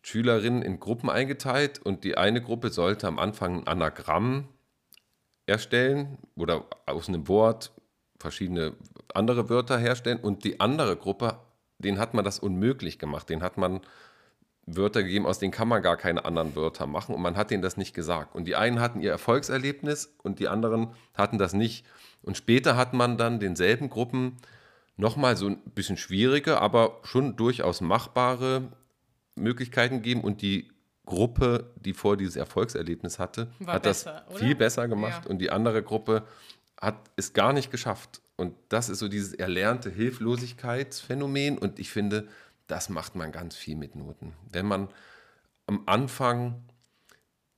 Schülerinnen 0.03 0.61
in 0.63 0.79
Gruppen 0.79 1.09
eingeteilt 1.09 1.81
und 1.81 2.05
die 2.05 2.17
eine 2.19 2.43
Gruppe 2.43 2.69
sollte 2.69 3.09
am 3.09 3.19
Anfang 3.19 3.61
ein 3.61 3.67
Anagramm 3.67 4.49
erstellen 5.47 6.19
oder 6.37 6.67
aus 6.85 7.09
einem 7.09 7.27
Wort 7.27 7.73
verschiedene 8.19 8.75
andere 9.15 9.49
Wörter 9.49 9.79
herstellen 9.79 10.21
und 10.21 10.45
die 10.45 10.61
andere 10.61 10.97
Gruppe, 10.97 11.41
denen 11.79 11.99
hat 11.99 12.13
man 12.13 12.25
das 12.25 12.39
unmöglich 12.39 12.99
gemacht, 12.99 13.31
den 13.31 13.43
hat 13.43 13.57
man 13.57 13.81
Wörter 14.66 15.02
gegeben, 15.04 15.26
aus 15.26 15.38
denen 15.38 15.52
kann 15.52 15.68
man 15.68 15.80
gar 15.82 15.96
keine 15.96 16.25
anderen 16.25 16.56
Wörter 16.56 16.87
machen 16.87 17.14
und 17.14 17.23
man 17.23 17.37
hat 17.37 17.50
denen 17.52 17.62
das 17.62 17.76
nicht 17.76 17.94
gesagt. 17.94 18.35
Und 18.35 18.46
die 18.46 18.56
einen 18.56 18.80
hatten 18.80 19.00
ihr 19.00 19.11
Erfolgserlebnis 19.12 20.12
und 20.23 20.40
die 20.40 20.49
anderen 20.49 20.88
hatten 21.14 21.38
das 21.38 21.52
nicht. 21.52 21.87
Und 22.23 22.37
später 22.37 22.76
hat 22.76 22.92
man 22.92 23.16
dann 23.16 23.38
denselben 23.38 23.88
Gruppen 23.90 24.37
nochmal 24.96 25.37
so 25.37 25.46
ein 25.46 25.58
bisschen 25.75 25.96
schwierige, 25.96 26.61
aber 26.61 26.99
schon 27.04 27.37
durchaus 27.37 27.80
machbare 27.80 28.73
Möglichkeiten 29.37 29.96
gegeben 29.96 30.23
und 30.23 30.42
die 30.42 30.70
Gruppe, 31.04 31.70
die 31.76 31.92
vor 31.94 32.16
dieses 32.16 32.35
Erfolgserlebnis 32.35 33.20
hatte, 33.20 33.46
War 33.61 33.75
hat 33.75 33.85
besser, 33.85 34.25
das 34.26 34.35
oder? 34.37 34.44
viel 34.44 34.54
besser 34.56 34.88
gemacht 34.88 35.23
Ja. 35.25 35.30
und 35.30 35.38
die 35.38 35.50
andere 35.52 35.85
Gruppe 35.85 36.25
hat 36.80 36.96
es 37.14 37.32
gar 37.32 37.52
nicht 37.52 37.70
geschafft. 37.70 38.20
Und 38.35 38.54
das 38.68 38.88
ist 38.88 38.99
so 38.99 39.06
dieses 39.08 39.32
erlernte 39.32 39.88
Hilflosigkeitsphänomen 39.90 41.58
und 41.58 41.78
ich 41.78 41.90
finde, 41.90 42.26
das 42.66 42.88
macht 42.88 43.14
man 43.14 43.32
ganz 43.32 43.54
viel 43.56 43.76
mit 43.76 43.94
Noten. 43.94 44.32
Wenn 44.50 44.66
man 44.66 44.88
am 45.66 45.82
Anfang 45.87 46.62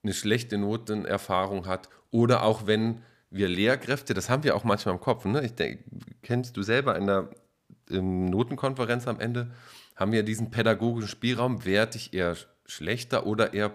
eine 0.03 0.15
schlechte 0.15 0.59
Notenerfahrung 0.59 1.67
hat 1.67 1.89
oder 2.11 2.43
auch 2.43 2.67
wenn 2.67 3.03
wir 3.31 3.49
Lehrkräfte, 3.49 4.15
das 4.15 4.31
haben 4.31 4.45
wir 4.45 4.57
auch 4.57 4.65
manchmal 4.65 4.95
im 4.95 5.01
Kopf, 5.01 5.25
ne? 5.25 5.45
ich 5.45 5.55
denk, 5.55 5.81
kennst 6.23 6.57
du 6.57 6.63
selber 6.63 6.97
in 6.97 7.07
der 7.07 7.29
Notenkonferenz 7.91 9.07
am 9.07 9.21
Ende, 9.21 9.51
haben 9.97 10.13
wir 10.13 10.23
diesen 10.23 10.51
pädagogischen 10.51 11.09
Spielraum, 11.09 11.65
werte 11.65 11.99
ich 11.99 12.15
eher 12.15 12.37
schlechter 12.67 13.27
oder 13.27 13.55
eher 13.55 13.73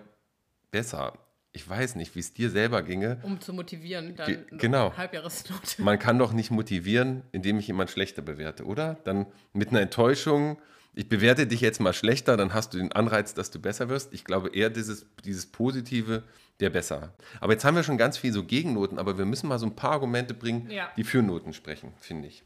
besser. 0.71 1.13
Ich 1.51 1.67
weiß 1.69 1.95
nicht, 1.95 2.15
wie 2.15 2.19
es 2.19 2.33
dir 2.33 2.49
selber 2.49 2.81
ginge. 2.81 3.19
Um 3.21 3.39
zu 3.39 3.53
motivieren, 3.53 4.15
dann 4.15 4.25
Ge- 4.27 4.43
genau. 4.51 4.95
Halbjahresnote. 4.97 5.81
Man 5.83 5.99
kann 5.99 6.17
doch 6.17 6.33
nicht 6.33 6.49
motivieren, 6.49 7.21
indem 7.31 7.59
ich 7.59 7.67
jemand 7.67 7.91
schlechter 7.91 8.23
bewerte, 8.23 8.65
oder? 8.65 8.95
Dann 9.03 9.27
mit 9.51 9.69
einer 9.69 9.81
Enttäuschung, 9.81 10.59
ich 10.95 11.09
bewerte 11.09 11.47
dich 11.47 11.61
jetzt 11.61 11.79
mal 11.79 11.93
schlechter, 11.93 12.37
dann 12.37 12.53
hast 12.53 12.73
du 12.73 12.77
den 12.77 12.91
Anreiz, 12.91 13.33
dass 13.33 13.49
du 13.51 13.59
besser 13.59 13.89
wirst. 13.89 14.13
Ich 14.13 14.23
glaube 14.25 14.49
eher 14.55 14.69
dieses, 14.69 15.05
dieses 15.25 15.45
Positive 15.47 16.23
wäre 16.59 16.71
besser. 16.71 17.13
Aber 17.41 17.53
jetzt 17.53 17.65
haben 17.65 17.75
wir 17.75 17.83
schon 17.83 17.97
ganz 17.97 18.17
viel 18.17 18.31
so 18.31 18.43
Gegennoten, 18.43 18.99
aber 18.99 19.17
wir 19.17 19.25
müssen 19.25 19.47
mal 19.47 19.57
so 19.59 19.65
ein 19.65 19.75
paar 19.75 19.91
Argumente 19.91 20.33
bringen, 20.33 20.69
Ja. 20.69 20.89
die 20.95 21.03
für 21.03 21.21
Noten 21.23 21.53
sprechen, 21.53 21.93
finde 21.99 22.27
ich. 22.27 22.43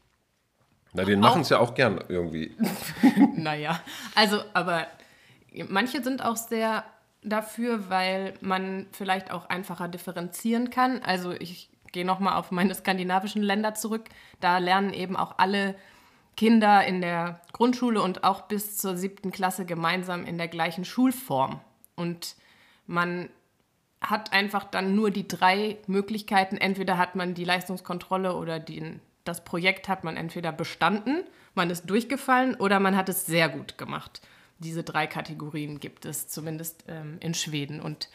Na, 0.94 1.06
wir 1.06 1.18
machen 1.18 1.42
es 1.42 1.50
ja 1.50 1.58
auch 1.58 1.74
gern 1.74 2.02
irgendwie. 2.08 2.56
Naja, 3.36 3.80
also, 4.14 4.42
aber 4.54 4.86
manche 5.68 6.02
sind 6.02 6.24
auch 6.24 6.36
sehr 6.36 6.84
dafür, 7.22 7.90
weil 7.90 8.34
man 8.40 8.86
vielleicht 8.92 9.30
auch 9.30 9.48
einfacher 9.50 9.88
differenzieren 9.88 10.70
kann. 10.70 11.02
Also 11.02 11.32
ich 11.32 11.68
gehe 11.92 12.04
nochmal 12.04 12.36
auf 12.36 12.50
meine 12.50 12.74
skandinavischen 12.74 13.42
Länder 13.42 13.74
zurück. 13.74 14.04
Da 14.40 14.58
lernen 14.58 14.92
eben 14.92 15.16
auch 15.16 15.38
alle 15.38 15.74
Kinder 16.38 16.86
in 16.86 17.00
der 17.00 17.40
Grundschule 17.52 18.00
und 18.00 18.22
auch 18.22 18.42
bis 18.42 18.76
zur 18.76 18.96
siebten 18.96 19.32
Klasse 19.32 19.66
gemeinsam 19.66 20.24
in 20.24 20.38
der 20.38 20.46
gleichen 20.46 20.84
Schulform. 20.84 21.58
Und 21.96 22.36
man 22.86 23.28
hat 24.00 24.32
einfach 24.32 24.62
dann 24.62 24.94
nur 24.94 25.10
die 25.10 25.26
drei 25.26 25.78
Möglichkeiten. 25.88 26.56
Entweder 26.56 26.96
hat 26.96 27.16
man 27.16 27.34
die 27.34 27.42
Leistungskontrolle 27.42 28.36
oder 28.36 28.60
den, 28.60 29.00
das 29.24 29.44
Projekt 29.44 29.88
hat 29.88 30.04
man 30.04 30.16
entweder 30.16 30.52
bestanden, 30.52 31.24
man 31.56 31.70
ist 31.70 31.90
durchgefallen 31.90 32.54
oder 32.54 32.78
man 32.78 32.96
hat 32.96 33.08
es 33.08 33.26
sehr 33.26 33.48
gut 33.48 33.76
gemacht. 33.76 34.20
Diese 34.60 34.84
drei 34.84 35.08
Kategorien 35.08 35.80
gibt 35.80 36.04
es 36.04 36.28
zumindest 36.28 36.84
ähm, 36.86 37.16
in 37.18 37.34
Schweden. 37.34 37.80
Und 37.80 38.10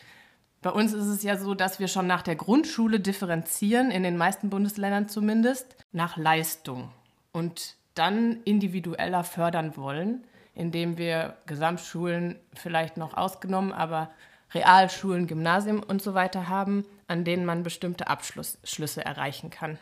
bei 0.62 0.70
uns 0.70 0.94
ist 0.94 1.08
es 1.08 1.24
ja 1.24 1.38
so, 1.38 1.56
dass 1.56 1.82
wir 1.82 1.90
schon 1.90 2.08
nach 2.08 2.22
der 2.22 2.38
Grundschule 2.38 3.02
differenzieren, 3.02 3.92
in 3.92 4.04
den 4.04 4.16
meisten 4.16 4.50
Bundesländern 4.50 5.10
zumindest, 5.10 5.76
nach 5.92 6.16
Leistung. 6.16 6.90
Und 7.34 7.76
dann 7.96 8.42
individueller 8.44 9.24
fördern 9.24 9.78
wollen, 9.78 10.24
indem 10.56 10.98
wir 10.98 11.38
Gesamtschulen 11.46 12.40
vielleicht 12.54 12.98
noch 12.98 13.16
ausgenommen, 13.16 13.72
aber 13.72 14.10
Realschulen, 14.54 15.28
Gymnasien 15.28 15.82
und 15.82 16.02
so 16.02 16.14
weiter 16.14 16.48
haben, 16.48 16.86
an 17.08 17.24
denen 17.24 17.46
man 17.46 17.64
bestimmte 17.64 18.08
Abschlüsse 18.08 19.04
erreichen 19.04 19.50
kann. 19.50 19.80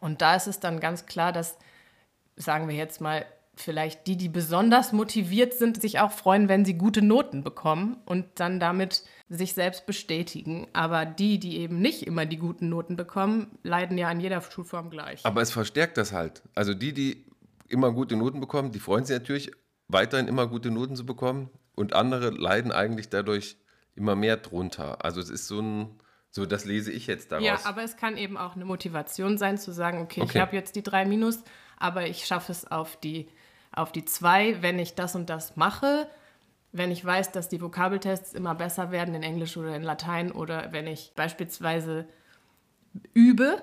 Und 0.00 0.22
da 0.22 0.36
ist 0.36 0.46
es 0.46 0.60
dann 0.60 0.80
ganz 0.80 1.06
klar, 1.06 1.32
dass, 1.32 1.58
sagen 2.36 2.68
wir 2.68 2.74
jetzt 2.74 3.00
mal, 3.00 3.24
vielleicht 3.56 4.06
die, 4.06 4.16
die 4.16 4.28
besonders 4.28 4.92
motiviert 4.92 5.54
sind, 5.54 5.80
sich 5.80 6.00
auch 6.00 6.10
freuen, 6.10 6.48
wenn 6.48 6.64
sie 6.64 6.74
gute 6.74 7.02
Noten 7.02 7.44
bekommen 7.44 7.96
und 8.04 8.26
dann 8.36 8.58
damit 8.58 9.04
sich 9.28 9.54
selbst 9.54 9.86
bestätigen. 9.86 10.68
Aber 10.72 11.06
die, 11.06 11.38
die 11.38 11.58
eben 11.58 11.80
nicht 11.80 12.02
immer 12.06 12.26
die 12.26 12.36
guten 12.36 12.68
Noten 12.68 12.96
bekommen, 12.96 13.58
leiden 13.62 13.96
ja 13.98 14.08
an 14.08 14.20
jeder 14.20 14.40
Schulform 14.42 14.90
gleich. 14.90 15.24
Aber 15.24 15.40
es 15.40 15.50
verstärkt 15.50 15.96
das 15.96 16.12
halt. 16.12 16.42
Also 16.54 16.74
die, 16.74 16.92
die 16.92 17.24
immer 17.68 17.92
gute 17.92 18.16
Noten 18.16 18.40
bekommen, 18.40 18.72
die 18.72 18.80
freuen 18.80 19.04
sich 19.04 19.18
natürlich, 19.18 19.50
weiterhin 19.88 20.28
immer 20.28 20.46
gute 20.46 20.70
Noten 20.70 20.96
zu 20.96 21.06
bekommen. 21.06 21.50
Und 21.74 21.92
andere 21.94 22.30
leiden 22.30 22.70
eigentlich 22.70 23.08
dadurch 23.08 23.56
immer 23.96 24.14
mehr 24.14 24.36
drunter. 24.36 25.04
Also 25.04 25.20
es 25.20 25.30
ist 25.30 25.48
so 25.48 25.60
ein, 25.60 26.00
so 26.30 26.46
das 26.46 26.64
lese 26.64 26.92
ich 26.92 27.06
jetzt 27.06 27.32
daraus. 27.32 27.44
Ja, 27.44 27.58
aber 27.64 27.82
es 27.82 27.96
kann 27.96 28.16
eben 28.16 28.36
auch 28.36 28.54
eine 28.54 28.64
Motivation 28.64 29.38
sein, 29.38 29.58
zu 29.58 29.72
sagen, 29.72 30.02
okay, 30.02 30.20
Okay. 30.22 30.30
ich 30.34 30.40
habe 30.40 30.54
jetzt 30.54 30.76
die 30.76 30.82
drei 30.82 31.04
Minus, 31.04 31.40
aber 31.76 32.06
ich 32.06 32.26
schaffe 32.26 32.52
es 32.52 32.70
auf 32.70 32.96
die, 33.00 33.28
auf 33.72 33.90
die 33.90 34.04
zwei, 34.04 34.62
wenn 34.62 34.78
ich 34.78 34.94
das 34.94 35.16
und 35.16 35.30
das 35.30 35.56
mache. 35.56 36.08
Wenn 36.76 36.90
ich 36.90 37.04
weiß, 37.04 37.30
dass 37.30 37.48
die 37.48 37.60
Vokabeltests 37.60 38.34
immer 38.34 38.56
besser 38.56 38.90
werden 38.90 39.14
in 39.14 39.22
Englisch 39.22 39.56
oder 39.56 39.76
in 39.76 39.84
Latein 39.84 40.32
oder 40.32 40.72
wenn 40.72 40.88
ich 40.88 41.12
beispielsweise 41.14 42.04
übe, 43.12 43.62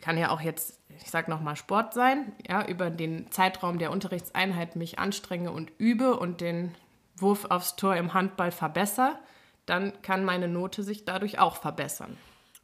kann 0.00 0.16
ja 0.16 0.30
auch 0.30 0.40
jetzt, 0.40 0.80
ich 1.02 1.10
sag 1.10 1.26
nochmal 1.26 1.56
Sport 1.56 1.94
sein, 1.94 2.32
ja, 2.48 2.64
über 2.64 2.90
den 2.90 3.28
Zeitraum 3.32 3.80
der 3.80 3.90
Unterrichtseinheit 3.90 4.76
mich 4.76 5.00
anstrenge 5.00 5.50
und 5.50 5.72
übe 5.78 6.16
und 6.16 6.40
den 6.40 6.72
Wurf 7.16 7.46
aufs 7.46 7.74
Tor 7.74 7.96
im 7.96 8.14
Handball 8.14 8.52
verbessere, 8.52 9.18
dann 9.66 9.92
kann 10.02 10.24
meine 10.24 10.46
Note 10.46 10.84
sich 10.84 11.04
dadurch 11.04 11.40
auch 11.40 11.56
verbessern. 11.56 12.16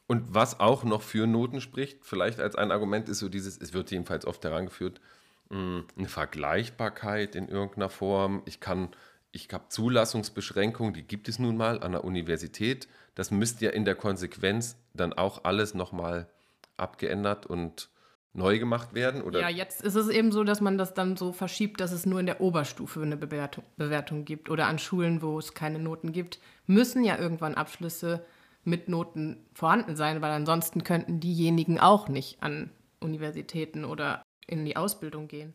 Und 0.07 0.33
was 0.33 0.61
auch 0.61 0.85
noch 0.85 1.03
für 1.03 1.27
Noten 1.27 1.61
spricht, 1.61 2.05
vielleicht 2.05 2.39
als 2.39 2.55
ein 2.55 2.71
Argument, 2.71 3.09
ist 3.09 3.19
so 3.19 3.29
dieses, 3.29 3.61
es 3.61 3.73
wird 3.73 3.91
jedenfalls 3.91 4.25
oft 4.25 4.45
herangeführt, 4.45 5.01
mh, 5.49 5.83
eine 5.99 6.09
Vergleichbarkeit 6.09 7.35
in 7.35 7.49
irgendeiner 7.49 7.91
Form. 7.91 8.43
Ich 8.45 8.61
kann, 8.61 8.91
ich 9.33 9.49
habe 9.53 9.69
Zulassungsbeschränkungen, 9.69 10.93
die 10.93 11.03
gibt 11.03 11.29
es 11.29 11.39
nun 11.39 11.57
mal 11.57 11.83
an 11.83 11.93
der 11.93 12.05
Universität. 12.05 12.89
Das 13.15 13.31
müsste 13.31 13.67
ja 13.67 13.71
in 13.71 13.85
der 13.85 13.95
Konsequenz 13.95 14.77
dann 14.95 15.13
auch 15.13 15.45
alles 15.45 15.75
nochmal 15.75 16.29
abgeändert 16.77 17.47
und 17.47 17.91
neu 18.33 18.59
gemacht 18.59 18.95
werden. 18.95 19.23
Oder 19.23 19.41
Ja, 19.41 19.49
jetzt 19.49 19.83
ist 19.83 19.95
es 19.95 20.09
eben 20.09 20.33
so, 20.33 20.45
dass 20.45 20.61
man 20.61 20.79
das 20.79 20.95
dann 20.95 21.17
so 21.17 21.33
verschiebt, 21.33 21.81
dass 21.81 21.93
es 21.93 22.07
nur 22.07 22.21
in 22.21 22.27
der 22.27 22.41
Oberstufe 22.41 23.03
eine 23.03 23.17
Bewertung, 23.17 23.65
Bewertung 23.77 24.25
gibt. 24.25 24.51
Oder 24.51 24.67
an 24.67 24.79
Schulen, 24.79 25.23
wo 25.23 25.39
es 25.39 25.55
keine 25.55 25.79
Noten 25.79 26.13
gibt, 26.13 26.41
müssen 26.67 27.05
ja 27.05 27.19
irgendwann 27.19 27.55
Abschlüsse 27.55 28.25
mit 28.65 28.89
Noten 28.89 29.45
vorhanden 29.55 29.97
sein, 29.97 30.23
weil 30.23 30.33
ansonsten 30.33 30.85
könnten 30.85 31.19
diejenigen 31.21 31.81
auch 31.81 32.09
nicht 32.09 32.43
an 32.43 32.71
Universitäten 33.01 33.85
oder 33.85 34.23
in 34.47 34.65
die 34.65 34.77
Ausbildung 34.77 35.29
gehen. 35.29 35.55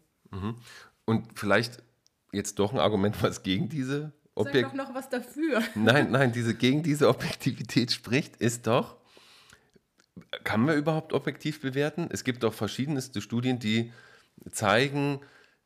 Und 1.05 1.27
vielleicht 1.36 1.84
jetzt 2.36 2.60
doch 2.60 2.74
ein 2.74 2.80
Argument, 2.80 3.22
was 3.22 3.44
gegen 3.44 3.70
diese 3.70 4.12
Sag 4.36 4.48
Objekt 4.48 4.70
doch 4.70 4.74
noch 4.74 4.94
was 4.94 5.10
dafür. 5.10 5.62
Nein, 5.75 6.12
nein, 6.12 6.32
diese, 6.32 6.56
gegen 6.56 6.84
diese 6.84 7.08
Objektivität 7.08 7.92
spricht, 7.92 8.36
ist 8.36 8.68
doch, 8.68 8.98
kann 10.44 10.62
man 10.62 10.77
überhaupt 10.77 11.13
objektiv 11.13 11.62
bewerten? 11.62 12.08
Es 12.12 12.24
gibt 12.24 12.44
doch 12.44 12.54
verschiedenste 12.54 13.22
Studien, 13.22 13.60
die 13.60 13.92
zeigen, 14.51 15.22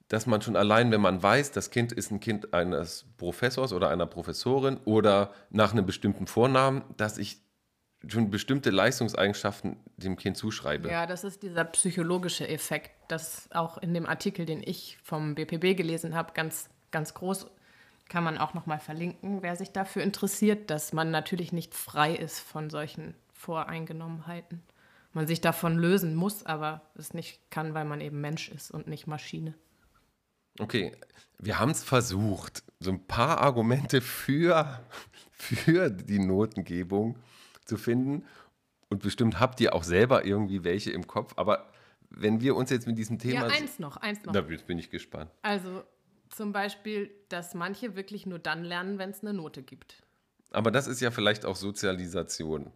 dass 0.08 0.26
man 0.26 0.42
schon 0.42 0.56
allein, 0.56 0.92
wenn 0.92 1.02
man 1.02 1.22
weiß, 1.22 1.52
das 1.52 1.70
Kind 1.72 1.92
ist 1.92 2.12
ein 2.12 2.20
Kind 2.20 2.54
eines 2.54 3.06
Professors 3.18 3.74
oder 3.74 3.90
einer 3.90 4.08
Professorin 4.08 4.78
oder 4.86 5.34
nach 5.50 5.72
einem 5.72 5.86
bestimmten 5.86 6.28
Vornamen, 6.28 6.84
dass 6.98 7.18
ich 7.18 7.42
schon 8.08 8.30
bestimmte 8.30 8.70
Leistungseigenschaften 8.70 9.78
dem 9.98 10.16
Kind 10.16 10.38
zuschreibe. 10.38 10.90
Ja, 10.90 11.06
das 11.06 11.24
ist 11.24 11.44
dieser 11.44 11.66
psychologische 11.66 12.48
Effekt, 12.48 12.92
das 13.10 13.50
auch 13.52 13.78
in 13.78 13.94
dem 13.94 14.06
Artikel, 14.06 14.46
den 14.46 14.64
ich 14.64 14.98
vom 15.04 15.36
BPB 15.36 15.76
gelesen 15.76 16.16
habe, 16.16 16.34
ganz, 16.34 16.70
ganz 16.92 17.14
groß 17.14 17.48
kann 18.10 18.24
man 18.24 18.38
auch 18.38 18.54
nochmal 18.54 18.80
verlinken, 18.80 19.42
wer 19.42 19.56
sich 19.56 19.72
dafür 19.72 20.02
interessiert, 20.02 20.70
dass 20.70 20.92
man 20.92 21.12
natürlich 21.12 21.54
nicht 21.54 21.76
frei 21.76 22.14
ist 22.14 22.40
von 22.40 22.70
solchen 22.70 23.14
Voreingenommenheiten. 23.34 24.62
Man 25.14 25.28
sich 25.28 25.42
davon 25.42 25.78
lösen 25.78 26.16
muss, 26.16 26.46
aber 26.46 26.82
es 26.96 27.14
nicht 27.14 27.40
kann, 27.52 27.74
weil 27.74 27.86
man 27.86 28.02
eben 28.02 28.20
Mensch 28.20 28.50
ist 28.50 28.72
und 28.72 28.88
nicht 28.88 29.08
Maschine. 29.08 29.54
Okay, 30.60 30.92
wir 31.38 31.60
haben 31.60 31.72
es 31.72 31.84
versucht, 31.84 32.64
so 32.80 32.92
ein 32.92 33.06
paar 33.06 33.40
Argumente 33.40 34.02
für, 34.02 34.80
für 35.32 35.90
die 35.90 36.20
Notengebung 36.20 37.16
zu 37.70 37.78
finden. 37.78 38.26
Und 38.90 39.04
bestimmt 39.04 39.40
habt 39.40 39.62
ihr 39.62 39.74
auch 39.74 39.84
selber 39.84 40.26
irgendwie 40.26 40.64
welche 40.64 40.92
im 40.92 41.08
Kopf. 41.08 41.34
Aber 41.38 41.70
wenn 42.10 42.42
wir 42.42 42.56
uns 42.56 42.70
jetzt 42.72 42.88
mit 42.88 42.98
diesem 42.98 43.20
Thema. 43.20 43.48
Ja, 43.48 43.56
eins 43.56 43.80
noch, 43.80 43.98
eins 43.98 44.24
noch. 44.26 44.34
Da 44.34 44.42
bin 44.42 44.80
ich 44.80 44.90
gespannt. 44.90 45.32
Also 45.44 45.84
zum 46.30 46.52
Beispiel, 46.52 47.12
dass 47.30 47.54
manche 47.54 47.96
wirklich 47.96 48.26
nur 48.26 48.40
dann 48.40 48.64
lernen, 48.64 48.98
wenn 48.98 49.12
es 49.12 49.22
eine 49.22 49.34
Note 49.34 49.64
gibt. 49.64 50.04
Aber 50.52 50.72
das 50.72 50.88
ist 50.88 51.00
ja 51.02 51.12
vielleicht 51.12 51.46
auch 51.46 51.56
Sozialisation. 51.56 52.72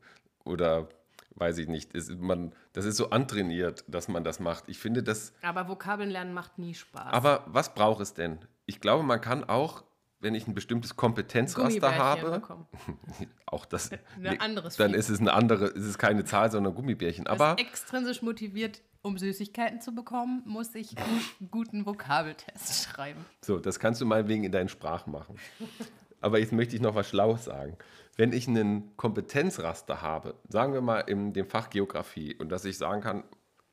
Oder 0.45 0.89
weiß 1.35 1.57
ich 1.57 1.67
nicht. 1.67 1.93
Ist 1.93 2.12
man, 2.19 2.53
das 2.73 2.85
ist 2.85 2.97
so 2.97 3.09
antrainiert, 3.09 3.83
dass 3.88 4.07
man 4.07 4.23
das 4.23 4.39
macht. 4.39 4.65
Ich 4.67 4.77
finde 4.77 5.01
das. 5.01 5.33
Aber 5.41 5.67
Vokabeln 5.67 6.09
lernen 6.09 6.33
macht 6.33 6.59
nie 6.59 6.75
Spaß. 6.75 7.12
Aber 7.12 7.43
was 7.47 7.73
braucht 7.73 8.01
es 8.01 8.13
denn? 8.13 8.39
Ich 8.65 8.79
glaube, 8.79 9.03
man 9.03 9.19
kann 9.19 9.43
auch, 9.43 9.83
wenn 10.23 10.35
ich 10.35 10.47
ein 10.47 10.53
bestimmtes 10.53 10.95
Kompetenzraster 10.95 11.97
habe, 11.97 12.41
auch 13.45 13.65
das. 13.65 13.91
anderes 14.39 14.77
dann 14.77 14.93
ist 14.93 15.09
es 15.09 15.19
eine 15.19 15.33
andere, 15.33 15.67
ist 15.67 15.85
es 15.85 15.97
keine 15.97 16.25
Zahl, 16.25 16.51
sondern 16.51 16.73
Gummibärchen. 16.73 17.27
Aber 17.27 17.55
extrinsisch 17.59 18.21
motiviert, 18.21 18.81
um 19.01 19.17
Süßigkeiten 19.17 19.81
zu 19.81 19.93
bekommen, 19.93 20.41
muss 20.45 20.73
ich 20.73 20.97
einen 20.97 21.49
guten 21.51 21.85
Vokabeltest 21.85 22.85
schreiben. 22.89 23.23
So, 23.41 23.59
das 23.59 23.79
kannst 23.79 24.01
du 24.01 24.05
meinetwegen 24.05 24.43
in 24.43 24.51
deinen 24.51 24.69
Sprachen 24.69 25.11
machen. 25.11 25.37
Aber 26.21 26.39
jetzt 26.39 26.53
möchte 26.53 26.75
ich 26.75 26.81
noch 26.81 26.95
was 26.95 27.07
Schlaues 27.09 27.43
sagen 27.43 27.77
wenn 28.15 28.31
ich 28.31 28.47
einen 28.47 28.95
Kompetenzraster 28.95 30.01
habe, 30.01 30.35
sagen 30.47 30.73
wir 30.73 30.81
mal 30.81 30.99
in 30.99 31.33
dem 31.33 31.47
Fach 31.47 31.69
Geografie, 31.69 32.35
und 32.35 32.49
dass 32.49 32.65
ich 32.65 32.77
sagen 32.77 33.01
kann, 33.01 33.23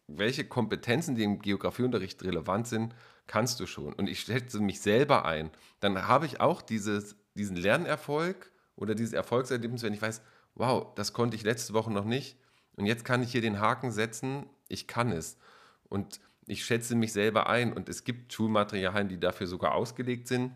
welche 0.07 0.45
Kompetenzen, 0.45 1.15
die 1.15 1.25
im 1.25 1.41
Geografieunterricht 1.41 2.23
relevant 2.25 2.67
sind, 2.67 2.95
kannst 3.31 3.61
du 3.61 3.67
schon. 3.67 3.93
Und 3.93 4.09
ich 4.09 4.23
schätze 4.23 4.59
mich 4.59 4.81
selber 4.81 5.25
ein. 5.25 5.53
Dann 5.79 6.09
habe 6.09 6.27
ich 6.27 6.41
auch 6.41 6.63
dieses, 6.63 7.15
diesen 7.37 7.55
Lernerfolg 7.55 8.51
oder 8.75 8.97
dieses 8.97 9.13
Erfolgserlebnis, 9.13 9.85
wenn 9.85 9.95
ich 9.95 10.03
weiß, 10.03 10.21
wow, 10.57 10.93
das 10.97 11.13
konnte 11.13 11.37
ich 11.37 11.45
letzte 11.45 11.73
Woche 11.73 11.93
noch 11.93 12.05
nicht. 12.05 12.37
Und 12.75 12.87
jetzt 12.87 13.05
kann 13.05 13.23
ich 13.23 13.31
hier 13.31 13.41
den 13.41 13.61
Haken 13.61 13.93
setzen, 13.93 14.47
ich 14.67 14.89
kann 14.89 15.13
es. 15.13 15.39
Und 15.89 16.19
ich 16.47 16.65
schätze 16.65 16.97
mich 16.97 17.13
selber 17.13 17.49
ein. 17.49 17.73
Und 17.73 17.89
es 17.89 18.03
gibt 18.03 18.33
Schulmaterialien, 18.33 19.09
die 19.09 19.21
dafür 19.21 19.47
sogar 19.47 19.77
ausgelegt 19.77 20.27
sind. 20.27 20.51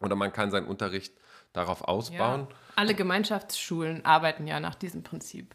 Oder 0.00 0.16
man 0.16 0.32
kann 0.32 0.50
seinen 0.50 0.68
Unterricht 0.68 1.12
darauf 1.52 1.82
ausbauen. 1.82 2.46
Ja. 2.48 2.56
Alle 2.76 2.94
Gemeinschaftsschulen 2.94 4.06
arbeiten 4.06 4.46
ja 4.46 4.58
nach 4.58 4.74
diesem 4.74 5.02
Prinzip. 5.02 5.54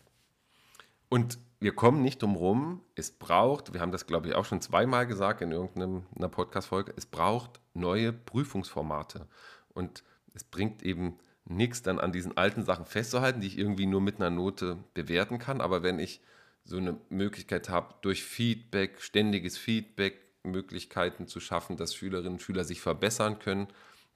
Und 1.09 1.39
wir 1.61 1.75
kommen 1.75 2.01
nicht 2.01 2.21
drum 2.21 2.35
rum, 2.35 2.81
es 2.95 3.11
braucht, 3.11 3.73
wir 3.73 3.81
haben 3.81 3.91
das 3.91 4.07
glaube 4.07 4.27
ich 4.27 4.35
auch 4.35 4.45
schon 4.45 4.61
zweimal 4.61 5.05
gesagt 5.05 5.41
in 5.41 5.51
irgendeiner 5.51 6.29
Podcast-Folge, 6.29 6.91
es 6.97 7.05
braucht 7.05 7.59
neue 7.75 8.11
Prüfungsformate. 8.11 9.27
Und 9.69 10.03
es 10.33 10.43
bringt 10.43 10.81
eben 10.81 11.19
nichts 11.45 11.83
dann 11.83 11.99
an 11.99 12.11
diesen 12.11 12.35
alten 12.35 12.65
Sachen 12.65 12.85
festzuhalten, 12.85 13.41
die 13.41 13.47
ich 13.47 13.59
irgendwie 13.59 13.85
nur 13.85 14.01
mit 14.01 14.17
einer 14.17 14.31
Note 14.31 14.83
bewerten 14.95 15.37
kann. 15.37 15.61
Aber 15.61 15.83
wenn 15.83 15.99
ich 15.99 16.21
so 16.63 16.77
eine 16.77 16.97
Möglichkeit 17.09 17.69
habe, 17.69 17.93
durch 18.01 18.23
Feedback, 18.23 18.99
ständiges 18.99 19.57
Feedback, 19.57 20.19
Möglichkeiten 20.43 21.27
zu 21.27 21.39
schaffen, 21.39 21.77
dass 21.77 21.93
Schülerinnen 21.93 22.33
und 22.33 22.41
Schüler 22.41 22.63
sich 22.63 22.81
verbessern 22.81 23.37
können, 23.37 23.67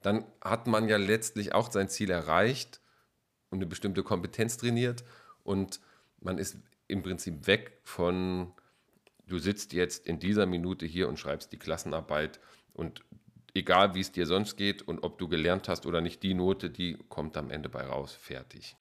dann 0.02 0.26
hat 0.42 0.66
man 0.66 0.90
ja 0.90 0.98
letztlich 0.98 1.54
auch 1.54 1.72
sein 1.72 1.90
Ziel 1.90 2.10
erreicht 2.10 2.82
und 3.52 3.60
eine 3.60 3.68
bestimmte 3.68 4.02
Kompetenz 4.02 4.58
trainiert 4.58 5.04
und 5.44 5.80
man 6.20 6.40
ist 6.40 6.58
im 6.88 7.04
Prinzip 7.04 7.48
weg 7.48 7.80
von, 7.84 8.54
du 9.28 9.40
sitzt 9.40 9.74
jetzt 9.74 10.06
in 10.06 10.20
dieser 10.20 10.46
Minute 10.46 10.86
hier 10.86 11.08
und 11.08 11.20
schreibst 11.20 11.52
die 11.52 11.60
Klassenarbeit 11.60 12.40
und 12.74 13.04
egal 13.54 13.96
wie 13.96 14.02
es 14.02 14.12
dir 14.12 14.26
sonst 14.26 14.58
geht 14.58 14.82
und 14.82 15.04
ob 15.04 15.18
du 15.18 15.28
gelernt 15.28 15.70
hast 15.70 15.86
oder 15.86 16.02
nicht, 16.02 16.22
die 16.24 16.34
Note, 16.34 16.70
die 16.70 16.98
kommt 17.10 17.38
am 17.38 17.50
Ende 17.50 17.70
bei 17.70 17.84
raus, 17.84 18.14
fertig. 18.14 18.76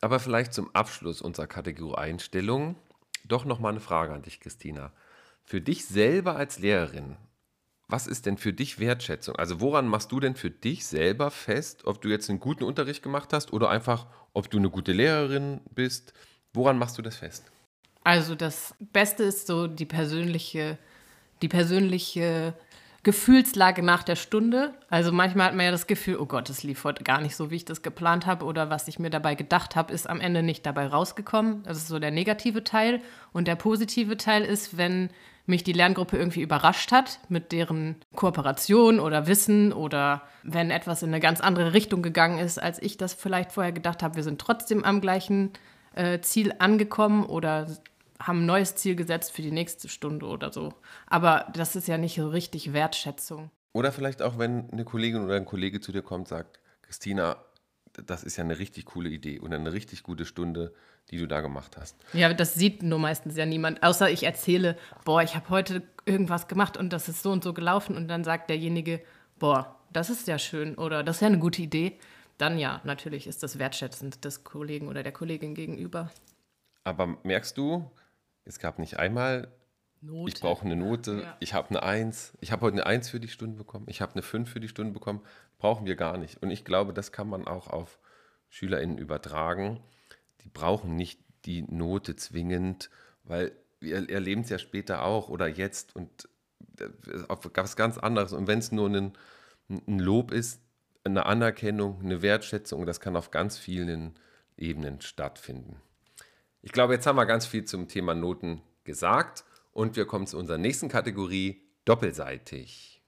Aber 0.00 0.18
vielleicht 0.18 0.52
zum 0.52 0.74
Abschluss 0.74 1.20
unserer 1.22 1.46
Kategorie 1.46 1.98
Einstellung 1.98 2.76
doch 3.24 3.44
nochmal 3.44 3.72
eine 3.72 3.80
Frage 3.80 4.12
an 4.12 4.22
dich, 4.22 4.40
Christina. 4.40 4.92
Für 5.44 5.60
dich 5.60 5.86
selber 5.86 6.36
als 6.36 6.58
Lehrerin, 6.58 7.16
was 7.88 8.06
ist 8.06 8.26
denn 8.26 8.38
für 8.38 8.52
dich 8.52 8.78
Wertschätzung? 8.78 9.36
Also 9.36 9.60
woran 9.60 9.88
machst 9.88 10.12
du 10.12 10.20
denn 10.20 10.36
für 10.36 10.50
dich 10.50 10.86
selber 10.86 11.30
fest, 11.30 11.86
ob 11.86 12.00
du 12.00 12.08
jetzt 12.08 12.30
einen 12.30 12.40
guten 12.40 12.64
Unterricht 12.64 13.02
gemacht 13.02 13.32
hast 13.32 13.52
oder 13.52 13.68
einfach, 13.68 14.06
ob 14.32 14.48
du 14.50 14.58
eine 14.58 14.70
gute 14.70 14.92
Lehrerin 14.92 15.60
bist? 15.74 16.12
Woran 16.52 16.78
machst 16.78 16.98
du 16.98 17.02
das 17.02 17.16
fest? 17.16 17.50
Also 18.02 18.34
das 18.34 18.74
Beste 18.78 19.24
ist 19.24 19.46
so 19.46 19.66
die 19.66 19.86
persönliche, 19.86 20.78
die 21.42 21.48
persönliche 21.48 22.54
Gefühlslage 23.02 23.82
nach 23.82 24.02
der 24.02 24.16
Stunde. 24.16 24.74
Also 24.90 25.10
manchmal 25.10 25.46
hat 25.46 25.54
man 25.54 25.64
ja 25.64 25.70
das 25.70 25.86
Gefühl, 25.86 26.18
oh 26.18 26.26
Gott, 26.26 26.50
es 26.50 26.62
lief 26.62 26.84
heute 26.84 27.02
gar 27.02 27.20
nicht 27.20 27.34
so, 27.34 27.50
wie 27.50 27.56
ich 27.56 27.64
das 27.64 27.82
geplant 27.82 28.26
habe 28.26 28.44
oder 28.44 28.68
was 28.68 28.88
ich 28.88 28.98
mir 28.98 29.10
dabei 29.10 29.34
gedacht 29.34 29.74
habe, 29.74 29.92
ist 29.92 30.08
am 30.08 30.20
Ende 30.20 30.42
nicht 30.42 30.66
dabei 30.66 30.86
rausgekommen. 30.86 31.62
Das 31.62 31.78
ist 31.78 31.88
so 31.88 31.98
der 31.98 32.10
negative 32.10 32.62
Teil. 32.62 33.00
Und 33.32 33.48
der 33.48 33.56
positive 33.56 34.18
Teil 34.18 34.44
ist, 34.44 34.76
wenn 34.76 35.08
mich 35.46 35.64
die 35.64 35.72
Lerngruppe 35.72 36.18
irgendwie 36.18 36.42
überrascht 36.42 36.92
hat 36.92 37.20
mit 37.28 37.52
deren 37.52 37.96
Kooperation 38.14 39.00
oder 39.00 39.26
Wissen 39.26 39.72
oder 39.72 40.22
wenn 40.42 40.70
etwas 40.70 41.02
in 41.02 41.08
eine 41.08 41.20
ganz 41.20 41.40
andere 41.40 41.72
Richtung 41.72 42.02
gegangen 42.02 42.38
ist, 42.38 42.58
als 42.58 42.80
ich 42.80 42.98
das 42.98 43.14
vielleicht 43.14 43.52
vorher 43.52 43.72
gedacht 43.72 44.02
habe. 44.02 44.16
Wir 44.16 44.22
sind 44.22 44.40
trotzdem 44.40 44.84
am 44.84 45.00
gleichen 45.00 45.52
äh, 45.94 46.20
Ziel 46.20 46.54
angekommen 46.58 47.24
oder 47.24 47.66
haben 48.18 48.42
ein 48.42 48.46
neues 48.46 48.74
Ziel 48.76 48.96
gesetzt 48.96 49.32
für 49.32 49.42
die 49.42 49.50
nächste 49.50 49.88
Stunde 49.88 50.26
oder 50.26 50.52
so. 50.52 50.74
Aber 51.06 51.46
das 51.54 51.76
ist 51.76 51.88
ja 51.88 51.98
nicht 51.98 52.16
so 52.16 52.28
richtig 52.28 52.72
Wertschätzung. 52.72 53.50
Oder 53.72 53.92
vielleicht 53.92 54.20
auch, 54.20 54.38
wenn 54.38 54.68
eine 54.70 54.84
Kollegin 54.84 55.24
oder 55.24 55.36
ein 55.36 55.46
Kollege 55.46 55.80
zu 55.80 55.92
dir 55.92 56.02
kommt 56.02 56.22
und 56.22 56.28
sagt, 56.28 56.60
Christina, 56.82 57.36
das 58.06 58.24
ist 58.24 58.36
ja 58.36 58.44
eine 58.44 58.58
richtig 58.58 58.84
coole 58.86 59.08
Idee 59.08 59.38
und 59.38 59.52
eine 59.54 59.72
richtig 59.72 60.02
gute 60.02 60.24
Stunde 60.24 60.72
die 61.10 61.18
du 61.18 61.26
da 61.26 61.40
gemacht 61.40 61.76
hast. 61.76 61.96
Ja, 62.12 62.32
das 62.32 62.54
sieht 62.54 62.82
nur 62.82 62.98
meistens 62.98 63.36
ja 63.36 63.46
niemand, 63.46 63.82
außer 63.82 64.10
ich 64.10 64.22
erzähle, 64.22 64.76
boah, 65.04 65.22
ich 65.22 65.34
habe 65.34 65.48
heute 65.50 65.82
irgendwas 66.04 66.48
gemacht 66.48 66.76
und 66.76 66.92
das 66.92 67.08
ist 67.08 67.22
so 67.22 67.32
und 67.32 67.42
so 67.42 67.52
gelaufen 67.52 67.96
und 67.96 68.08
dann 68.08 68.24
sagt 68.24 68.50
derjenige, 68.50 69.02
boah, 69.38 69.76
das 69.92 70.08
ist 70.08 70.28
ja 70.28 70.38
schön 70.38 70.76
oder 70.76 71.02
das 71.02 71.16
ist 71.16 71.22
ja 71.22 71.28
eine 71.28 71.38
gute 71.38 71.62
Idee. 71.62 71.98
Dann 72.40 72.58
ja, 72.58 72.80
natürlich 72.84 73.26
ist 73.26 73.42
das 73.42 73.58
wertschätzend 73.58 74.24
des 74.24 74.44
Kollegen 74.44 74.88
oder 74.88 75.02
der 75.02 75.12
Kollegin 75.12 75.54
gegenüber. 75.54 76.10
Aber 76.84 77.18
merkst 77.22 77.56
du, 77.58 77.90
es 78.44 78.58
gab 78.58 78.78
nicht 78.78 78.98
einmal, 78.98 79.48
Note. 80.00 80.32
ich 80.32 80.40
brauche 80.40 80.64
eine 80.64 80.76
Note, 80.76 81.22
ja. 81.22 81.36
ich 81.40 81.52
habe 81.52 81.68
eine 81.70 81.82
Eins, 81.82 82.32
ich 82.40 82.52
habe 82.52 82.62
heute 82.62 82.76
eine 82.76 82.86
Eins 82.86 83.10
für 83.10 83.20
die 83.20 83.28
Stunde 83.28 83.56
bekommen, 83.56 83.86
ich 83.88 84.00
habe 84.00 84.12
eine 84.14 84.22
Fünf 84.22 84.50
für 84.50 84.60
die 84.60 84.68
Stunde 84.68 84.92
bekommen, 84.92 85.20
brauchen 85.58 85.84
wir 85.86 85.96
gar 85.96 86.16
nicht. 86.16 86.42
Und 86.42 86.50
ich 86.50 86.64
glaube, 86.64 86.94
das 86.94 87.12
kann 87.12 87.28
man 87.28 87.46
auch 87.46 87.66
auf 87.66 87.98
SchülerInnen 88.48 88.96
übertragen 88.96 89.80
die 90.44 90.48
brauchen 90.48 90.96
nicht 90.96 91.20
die 91.44 91.62
Note 91.62 92.16
zwingend, 92.16 92.90
weil 93.24 93.52
wir 93.80 94.10
erleben 94.10 94.42
es 94.42 94.50
ja 94.50 94.58
später 94.58 95.04
auch 95.04 95.28
oder 95.28 95.48
jetzt 95.48 95.96
und 95.96 96.28
auf 97.28 97.48
was 97.54 97.76
ganz 97.76 97.98
anderes. 97.98 98.32
Und 98.32 98.46
wenn 98.46 98.58
es 98.58 98.72
nur 98.72 98.88
ein, 98.88 99.12
ein 99.68 99.98
Lob 99.98 100.32
ist, 100.32 100.60
eine 101.04 101.26
Anerkennung, 101.26 102.00
eine 102.02 102.22
Wertschätzung, 102.22 102.86
das 102.86 103.00
kann 103.00 103.16
auf 103.16 103.30
ganz 103.30 103.58
vielen 103.58 104.18
Ebenen 104.56 105.00
stattfinden. 105.00 105.76
Ich 106.62 106.72
glaube, 106.72 106.94
jetzt 106.94 107.06
haben 107.06 107.16
wir 107.16 107.26
ganz 107.26 107.46
viel 107.46 107.64
zum 107.64 107.88
Thema 107.88 108.14
Noten 108.14 108.60
gesagt 108.84 109.44
und 109.72 109.96
wir 109.96 110.06
kommen 110.06 110.26
zu 110.26 110.36
unserer 110.36 110.58
nächsten 110.58 110.88
Kategorie, 110.88 111.62
doppelseitig. 111.86 113.02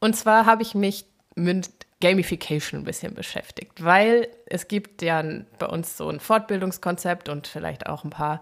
Und 0.00 0.16
zwar 0.16 0.46
habe 0.46 0.62
ich 0.62 0.74
mich 0.74 1.06
mit 1.34 1.70
Gamification 2.00 2.80
ein 2.80 2.84
bisschen 2.84 3.14
beschäftigt, 3.14 3.84
weil 3.84 4.28
es 4.46 4.68
gibt 4.68 5.02
ja 5.02 5.22
bei 5.58 5.66
uns 5.66 5.96
so 5.96 6.08
ein 6.08 6.20
Fortbildungskonzept 6.20 7.28
und 7.28 7.46
vielleicht 7.46 7.86
auch 7.86 8.04
ein 8.04 8.10
paar 8.10 8.40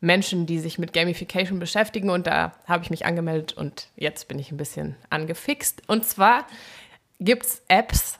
Menschen, 0.00 0.46
die 0.46 0.58
sich 0.58 0.78
mit 0.78 0.92
Gamification 0.92 1.58
beschäftigen 1.58 2.10
und 2.10 2.26
da 2.26 2.52
habe 2.66 2.82
ich 2.82 2.90
mich 2.90 3.04
angemeldet 3.04 3.52
und 3.52 3.88
jetzt 3.96 4.28
bin 4.28 4.38
ich 4.38 4.50
ein 4.50 4.56
bisschen 4.56 4.96
angefixt. 5.10 5.82
Und 5.88 6.06
zwar 6.06 6.46
gibt 7.20 7.44
es 7.44 7.62
Apps, 7.68 8.18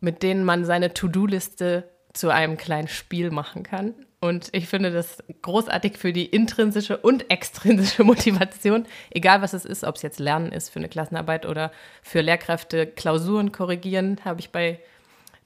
mit 0.00 0.22
denen 0.22 0.44
man 0.44 0.64
seine 0.64 0.94
To-Do-Liste 0.94 1.84
zu 2.14 2.30
einem 2.30 2.56
kleinen 2.56 2.88
Spiel 2.88 3.30
machen 3.30 3.62
kann. 3.62 3.94
Und 4.22 4.48
ich 4.52 4.66
finde 4.66 4.90
das 4.90 5.22
großartig 5.40 5.96
für 5.96 6.12
die 6.12 6.26
intrinsische 6.26 6.98
und 6.98 7.30
extrinsische 7.30 8.04
Motivation, 8.04 8.86
egal 9.10 9.40
was 9.40 9.52
es 9.52 9.64
ist, 9.64 9.84
ob 9.84 9.96
es 9.96 10.02
jetzt 10.02 10.18
Lernen 10.20 10.52
ist 10.52 10.70
für 10.70 10.78
eine 10.78 10.88
Klassenarbeit 10.88 11.46
oder 11.46 11.70
für 12.02 12.20
Lehrkräfte 12.20 12.86
Klausuren 12.86 13.52
korrigieren, 13.52 14.20
habe 14.24 14.40
ich 14.40 14.50
bei 14.50 14.80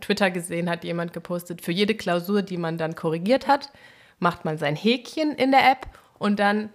Twitter 0.01 0.31
gesehen, 0.31 0.69
hat 0.69 0.85
jemand 0.85 1.13
gepostet, 1.13 1.63
für 1.63 1.73
jede 1.73 1.95
Klausur, 1.95 2.43
die 2.43 2.57
man 2.57 2.77
dann 2.77 2.97
korrigiert 2.97 3.47
hat, 3.47 3.71
macht 4.19 4.45
man 4.45 4.59
sein 4.59 4.77
Häkchen 4.77 5.33
in 5.35 5.51
der 5.51 5.71
App 5.71 5.87
und 6.19 6.39
dann 6.39 6.71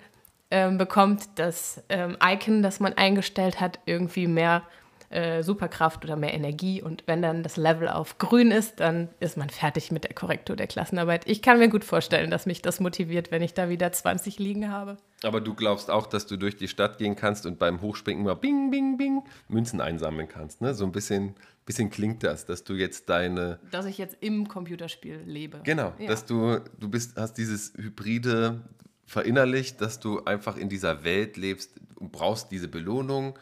ähm, 0.52 0.78
bekommt 0.78 1.28
das 1.36 1.84
ähm, 1.90 2.18
Icon, 2.24 2.64
das 2.64 2.80
man 2.80 2.94
eingestellt 2.94 3.60
hat, 3.60 3.80
irgendwie 3.86 4.28
mehr 4.28 4.64
äh, 5.10 5.44
Superkraft 5.44 6.04
oder 6.04 6.16
mehr 6.16 6.34
Energie. 6.34 6.82
Und 6.82 7.04
wenn 7.08 7.22
dann 7.22 7.44
das 7.44 7.58
Level 7.58 7.88
auf 7.88 8.18
grün 8.18 8.52
ist, 8.52 8.80
dann 8.80 9.10
ist 9.20 9.38
man 9.38 9.50
fertig 9.50 9.92
mit 9.92 10.04
der 10.04 10.14
Korrektur 10.14 10.56
der 10.56 10.68
Klassenarbeit. 10.68 11.28
Ich 11.28 11.42
kann 11.42 11.60
mir 11.60 11.70
gut 11.70 11.84
vorstellen, 11.84 12.30
dass 12.30 12.46
mich 12.46 12.62
das 12.62 12.80
motiviert, 12.80 13.32
wenn 13.32 13.42
ich 13.42 13.54
da 13.54 13.70
wieder 13.70 13.92
20 13.92 14.40
liegen 14.40 14.72
habe. 14.72 14.98
Aber 15.24 15.42
du 15.42 15.54
glaubst 15.54 15.90
auch, 15.90 16.08
dass 16.08 16.28
du 16.28 16.38
durch 16.38 16.58
die 16.58 16.68
Stadt 16.68 16.98
gehen 16.98 17.16
kannst 17.16 17.46
und 17.46 17.60
beim 17.60 17.82
Hochspringen 17.82 18.24
mal 18.24 18.36
bing, 18.36 18.72
bing, 18.72 18.98
bing 18.98 19.24
Münzen 19.48 19.82
einsammeln 19.82 20.28
kannst. 20.28 20.62
Ne? 20.62 20.74
So 20.74 20.86
ein 20.86 20.92
bisschen, 20.92 21.36
bisschen 21.66 21.90
klingt 21.90 22.24
das, 22.24 22.46
dass 22.46 22.64
du 22.64 22.74
jetzt 22.74 23.10
deine. 23.10 23.60
Dass 23.72 23.86
ich 23.86 23.98
jetzt 23.98 24.18
im 24.22 24.48
Computerspiel 24.48 25.22
lebe. 25.26 25.62
Genau, 25.64 25.94
ja. 25.98 26.08
dass 26.08 26.26
du, 26.26 26.60
du 26.80 26.90
bist, 26.90 27.18
hast 27.18 27.34
dieses 27.34 27.74
hybride 27.76 28.62
verinnerlicht, 29.06 29.82
dass 29.82 30.00
du 30.00 30.24
einfach 30.24 30.56
in 30.56 30.70
dieser 30.70 31.04
Welt 31.04 31.36
lebst 31.36 31.72
und 31.96 32.12
brauchst 32.12 32.52
diese 32.52 32.68
Belohnung. 32.68 33.38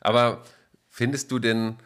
Aber 0.00 0.42
findest 0.90 1.30
du 1.30 1.38
denn, 1.38 1.76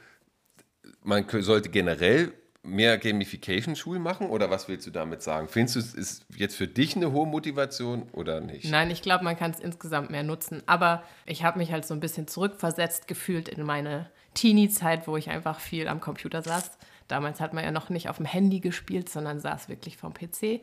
man 1.03 1.27
sollte 1.29 1.69
generell 1.69 2.33
mehr 2.65 2.97
Gamification-Schulen 2.97 4.03
machen 4.03 4.31
oder 4.31 4.51
was 4.51 4.69
willst 4.69 4.87
du 4.87 4.91
damit 4.91 5.23
sagen? 5.23 5.49
Findest 5.49 5.77
du, 5.77 5.81
es 5.81 5.95
ist 5.95 6.27
jetzt 6.35 6.57
für 6.57 6.67
dich 6.67 6.97
eine 6.97 7.13
hohe 7.13 7.27
Motivation 7.27 8.09
oder 8.13 8.41
nicht? 8.41 8.71
Nein, 8.71 8.91
ich 8.91 9.03
glaube, 9.03 9.23
man 9.23 9.37
kann 9.37 9.51
es 9.51 9.61
insgesamt 9.61 10.11
mehr 10.11 10.23
nutzen. 10.23 10.63
Aber 10.67 11.05
ich 11.27 11.45
habe 11.45 11.59
mich 11.59 11.71
halt 11.71 11.87
so 11.87 11.93
ein 11.93 12.01
bisschen 12.01 12.27
zurückversetzt 12.27 13.07
gefühlt 13.07 13.51
in 13.51 13.65
meine 13.65 14.11
Teenie-Zeit, 14.33 15.07
wo 15.07 15.17
ich 15.17 15.29
einfach 15.29 15.61
viel 15.61 15.89
am 15.89 16.01
Computer 16.01 16.41
saß. 16.43 16.79
Damals 17.07 17.39
hat 17.39 17.53
man 17.53 17.65
ja 17.65 17.71
noch 17.71 17.91
nicht 17.91 18.09
auf 18.09 18.17
dem 18.17 18.27
Handy 18.27 18.61
gespielt, 18.61 19.11
sondern 19.11 19.41
saß 19.41 19.69
wirklich 19.69 19.99
vom 19.99 20.15
PC. 20.15 20.63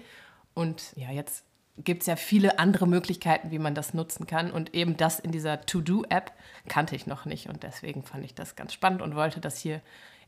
Und 0.55 0.93
ja, 0.95 1.11
jetzt 1.11 1.45
gibt 1.77 2.01
es 2.01 2.07
ja 2.07 2.15
viele 2.15 2.59
andere 2.59 2.87
Möglichkeiten, 2.87 3.51
wie 3.51 3.59
man 3.59 3.75
das 3.75 3.93
nutzen 3.93 4.27
kann. 4.27 4.51
Und 4.51 4.73
eben 4.73 4.97
das 4.97 5.19
in 5.19 5.31
dieser 5.31 5.61
To-Do-App 5.61 6.31
kannte 6.67 6.95
ich 6.95 7.07
noch 7.07 7.25
nicht. 7.25 7.49
Und 7.49 7.63
deswegen 7.63 8.03
fand 8.03 8.25
ich 8.25 8.35
das 8.35 8.55
ganz 8.55 8.73
spannend 8.73 9.01
und 9.01 9.15
wollte 9.15 9.39
das 9.39 9.57
hier 9.57 9.81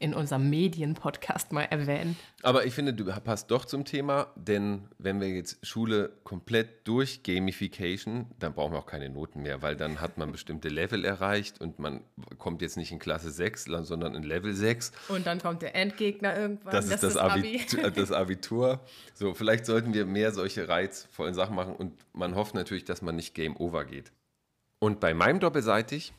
in 0.03 0.13
unserem 0.13 0.49
Medienpodcast 0.49 1.53
mal 1.53 1.63
erwähnen. 1.63 2.17
Aber 2.41 2.65
ich 2.65 2.73
finde, 2.73 2.93
du 2.93 3.05
passt 3.05 3.49
doch 3.51 3.63
zum 3.63 3.85
Thema, 3.85 4.27
denn 4.35 4.89
wenn 4.97 5.21
wir 5.21 5.29
jetzt 5.29 5.65
Schule 5.65 6.11
komplett 6.25 6.85
durch 6.85 7.23
Gamification, 7.23 8.25
dann 8.37 8.53
brauchen 8.53 8.73
wir 8.73 8.79
auch 8.79 8.85
keine 8.85 9.09
Noten 9.09 9.43
mehr, 9.43 9.61
weil 9.61 9.77
dann 9.77 10.01
hat 10.01 10.17
man 10.17 10.33
bestimmte 10.33 10.67
Level 10.67 11.05
erreicht 11.05 11.61
und 11.61 11.79
man 11.79 12.01
kommt 12.37 12.61
jetzt 12.61 12.75
nicht 12.75 12.91
in 12.91 12.99
Klasse 12.99 13.31
6, 13.31 13.63
sondern 13.83 14.13
in 14.13 14.23
Level 14.23 14.53
6. 14.53 14.91
Und 15.07 15.25
dann 15.25 15.41
kommt 15.41 15.61
der 15.61 15.73
Endgegner 15.73 16.37
irgendwann. 16.37 16.73
Das, 16.73 16.89
das 16.89 16.95
ist 16.95 17.15
das, 17.15 17.17
Abitur, 17.17 17.89
das 17.89 18.11
Abitur. 18.11 18.81
So, 19.13 19.33
vielleicht 19.33 19.65
sollten 19.65 19.93
wir 19.93 20.05
mehr 20.05 20.33
solche 20.33 20.67
reizvollen 20.67 21.33
Sachen 21.33 21.55
machen 21.55 21.77
und 21.77 21.93
man 22.11 22.35
hofft 22.35 22.55
natürlich, 22.55 22.83
dass 22.83 23.01
man 23.01 23.15
nicht 23.15 23.33
Game 23.35 23.55
Over 23.55 23.85
geht. 23.85 24.11
Und 24.79 24.99
bei 24.99 25.13
meinem 25.13 25.39
Doppelseitig 25.39 26.11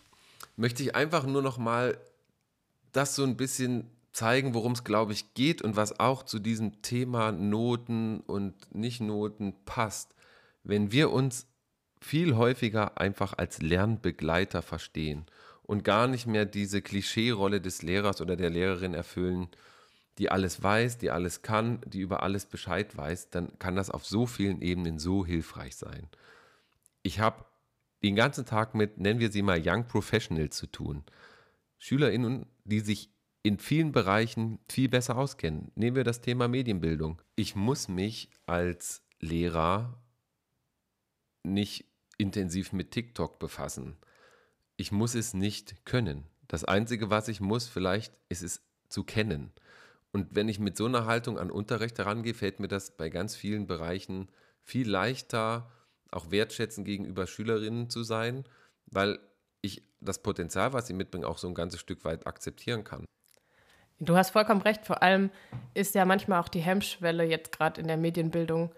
möchte 0.57 0.83
ich 0.83 0.95
einfach 0.95 1.27
nur 1.27 1.43
noch 1.43 1.59
mal 1.59 1.99
das 2.95 3.15
so 3.15 3.25
ein 3.25 3.37
bisschen 3.37 3.91
zeigen, 4.13 4.55
worum 4.55 4.73
es, 4.73 4.85
glaube 4.85 5.13
ich, 5.13 5.35
geht 5.35 5.61
und 5.61 5.77
was 5.77 5.99
auch 6.01 6.23
zu 6.23 6.39
diesem 6.39 6.81
Thema 6.83 7.33
Noten 7.33 8.21
und 8.21 8.55
Nicht-Noten 8.75 9.55
passt. 9.65 10.15
Wenn 10.63 10.93
wir 10.93 11.11
uns 11.11 11.47
viel 12.01 12.37
häufiger 12.37 12.99
einfach 12.99 13.35
als 13.37 13.61
Lernbegleiter 13.61 14.63
verstehen 14.63 15.27
und 15.63 15.85
gar 15.85 16.07
nicht 16.07 16.27
mehr 16.27 16.45
diese 16.45 16.81
Klischee-Rolle 16.81 17.61
des 17.61 17.83
Lehrers 17.83 18.21
oder 18.21 18.37
der 18.37 18.51
Lehrerin 18.51 18.95
erfüllen, 18.95 19.49
die 20.19 20.31
alles 20.31 20.63
weiß, 20.63 20.99
die 20.99 21.11
alles 21.11 21.43
kann, 21.43 21.81
die 21.87 22.01
über 22.01 22.23
alles 22.23 22.47
Bescheid 22.47 22.97
weiß, 22.97 23.31
dann 23.31 23.59
kann 23.59 23.75
das 23.75 23.91
auf 23.91 24.07
so 24.07 24.27
vielen 24.27 24.63
Ebenen 24.63 25.01
so 25.01 25.27
hilfreich 25.27 25.75
sein. 25.75 26.09
Ich 27.03 27.19
habe 27.19 27.45
den 28.05 28.15
ganzen 28.15 28.47
Tag 28.47 28.75
mit, 28.75 28.99
nennen 28.99 29.19
wir 29.19 29.33
sie 29.33 29.43
mal 29.43 29.61
Young 29.65 29.89
Professionals 29.89 30.57
zu 30.57 30.67
tun. 30.67 31.03
SchülerInnen, 31.85 32.47
die 32.65 32.81
sich 32.81 33.11
in 33.43 33.59
vielen 33.59 33.93
Bereichen 33.93 34.59
viel 34.71 34.89
besser 34.89 35.19
auskennen. 35.19 35.71
Nehmen 35.75 35.97
wir 35.97 36.05
das 36.05 36.23
Thema 36.23 36.49
Medienbildung. 36.49 37.21
Ich 37.37 37.57
muss 37.57 37.89
mich 37.89 38.31
als 38.47 39.03
Lehrer 39.21 40.03
nicht 41.43 41.85
intensiv 42.17 42.73
mit 42.73 42.91
TikTok 42.91 43.39
befassen. 43.39 43.99
Ich 44.79 44.93
muss 44.93 45.15
es 45.15 45.35
nicht 45.35 45.85
können. 45.85 46.25
Das 46.49 46.65
Einzige, 46.65 47.11
was 47.11 47.29
ich 47.29 47.43
muss, 47.43 47.69
vielleicht 47.69 48.19
ist 48.31 48.43
es 48.43 48.63
zu 48.89 49.05
kennen. 49.05 49.53
Und 50.11 50.35
wenn 50.35 50.49
ich 50.49 50.59
mit 50.59 50.79
so 50.79 50.87
einer 50.87 51.05
Haltung 51.05 51.39
an 51.39 51.51
Unterricht 51.51 51.99
herangehe, 51.99 52.33
fällt 52.33 52.61
mir 52.61 52.69
das 52.69 52.97
bei 52.97 53.11
ganz 53.11 53.37
vielen 53.37 53.67
Bereichen 53.67 54.31
viel 54.63 54.89
leichter, 54.89 55.71
auch 56.11 56.31
wertschätzend 56.31 56.87
gegenüber 56.87 57.27
Schülerinnen 57.27 57.91
zu 57.91 58.05
sein, 58.05 58.45
weil 58.87 59.19
ich 59.65 59.83
das 60.01 60.23
Potenzial, 60.23 60.73
was 60.73 60.87
sie 60.87 60.93
mitbringen, 60.93 61.25
auch 61.25 61.39
so 61.39 61.49
ein 61.49 61.55
ganzes 61.55 61.81
Stück 61.81 62.05
weit 62.05 62.27
akzeptieren 62.27 62.85
kann. 62.85 63.05
Du 64.01 64.17
hast 64.17 64.31
vollkommen 64.31 64.63
recht. 64.63 64.85
Vor 64.87 65.03
allem 65.03 65.31
ist 65.73 65.95
ja 65.95 66.05
manchmal 66.05 66.41
auch 66.41 66.49
die 66.49 66.61
Hemmschwelle 66.61 67.25
jetzt 67.25 67.53
gerade 67.53 67.81
in 67.81 67.87
der 67.87 67.97
Medienbildung. 67.97 68.73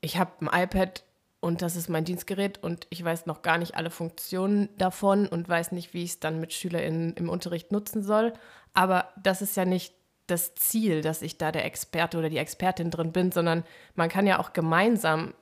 Ich 0.00 0.16
habe 0.16 0.32
ein 0.40 0.62
iPad 0.64 1.04
und 1.40 1.62
das 1.62 1.76
ist 1.76 1.88
mein 1.88 2.04
Dienstgerät 2.04 2.62
und 2.62 2.86
ich 2.90 3.04
weiß 3.04 3.26
noch 3.26 3.42
gar 3.42 3.58
nicht 3.58 3.74
alle 3.74 3.90
Funktionen 3.90 4.68
davon 4.78 5.26
und 5.26 5.48
weiß 5.48 5.72
nicht, 5.72 5.92
wie 5.92 6.04
ich 6.04 6.10
es 6.10 6.20
dann 6.20 6.40
mit 6.40 6.52
SchülerInnen 6.52 7.14
im 7.14 7.28
Unterricht 7.28 7.72
nutzen 7.72 8.02
soll. 8.02 8.32
Aber 8.74 9.08
das 9.20 9.42
ist 9.42 9.56
ja 9.56 9.64
nicht 9.64 9.94
das 10.28 10.54
Ziel, 10.54 11.02
dass 11.02 11.20
ich 11.20 11.38
da 11.38 11.52
der 11.52 11.64
Experte 11.64 12.16
oder 12.16 12.30
die 12.30 12.38
Expertin 12.38 12.90
drin 12.90 13.12
bin, 13.12 13.32
sondern 13.32 13.64
man 13.96 14.08
kann 14.08 14.26
ja 14.26 14.38
auch 14.38 14.52
gemeinsam 14.52 15.34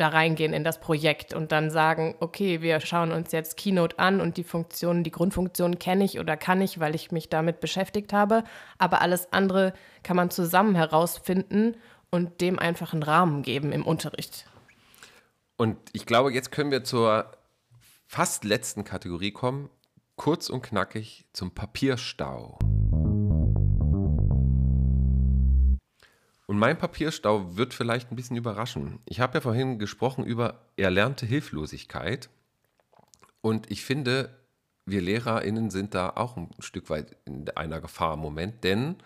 da 0.00 0.08
reingehen 0.08 0.52
in 0.54 0.64
das 0.64 0.80
Projekt 0.80 1.34
und 1.34 1.52
dann 1.52 1.70
sagen, 1.70 2.14
okay, 2.20 2.62
wir 2.62 2.80
schauen 2.80 3.12
uns 3.12 3.32
jetzt 3.32 3.56
Keynote 3.56 3.98
an 3.98 4.20
und 4.20 4.36
die 4.36 4.44
Funktionen, 4.44 5.04
die 5.04 5.10
Grundfunktionen 5.10 5.78
kenne 5.78 6.04
ich 6.04 6.18
oder 6.18 6.36
kann 6.36 6.62
ich, 6.62 6.80
weil 6.80 6.94
ich 6.94 7.12
mich 7.12 7.28
damit 7.28 7.60
beschäftigt 7.60 8.12
habe, 8.12 8.44
aber 8.78 9.02
alles 9.02 9.32
andere 9.32 9.74
kann 10.02 10.16
man 10.16 10.30
zusammen 10.30 10.74
herausfinden 10.74 11.76
und 12.10 12.40
dem 12.40 12.58
einfach 12.58 12.92
einen 12.92 13.02
Rahmen 13.02 13.42
geben 13.42 13.72
im 13.72 13.84
Unterricht. 13.84 14.46
Und 15.56 15.76
ich 15.92 16.06
glaube, 16.06 16.32
jetzt 16.32 16.50
können 16.50 16.70
wir 16.70 16.84
zur 16.84 17.30
fast 18.06 18.44
letzten 18.44 18.84
Kategorie 18.84 19.30
kommen, 19.30 19.68
kurz 20.16 20.48
und 20.48 20.62
knackig 20.62 21.26
zum 21.32 21.52
Papierstau. 21.52 22.58
Und 26.50 26.58
mein 26.58 26.76
Papierstau 26.76 27.56
wird 27.56 27.74
vielleicht 27.74 28.10
ein 28.10 28.16
bisschen 28.16 28.36
überraschen. 28.36 28.98
Ich 29.04 29.20
habe 29.20 29.34
ja 29.34 29.40
vorhin 29.40 29.78
gesprochen 29.78 30.24
über 30.24 30.58
erlernte 30.76 31.24
Hilflosigkeit. 31.24 32.28
Und 33.40 33.70
ich 33.70 33.84
finde, 33.84 34.36
wir 34.84 35.00
LehrerInnen 35.00 35.70
sind 35.70 35.94
da 35.94 36.10
auch 36.10 36.36
ein 36.36 36.50
Stück 36.58 36.90
weit 36.90 37.16
in 37.24 37.48
einer 37.50 37.80
Gefahr 37.80 38.14
im 38.14 38.18
Moment, 38.18 38.64
denn 38.64 38.96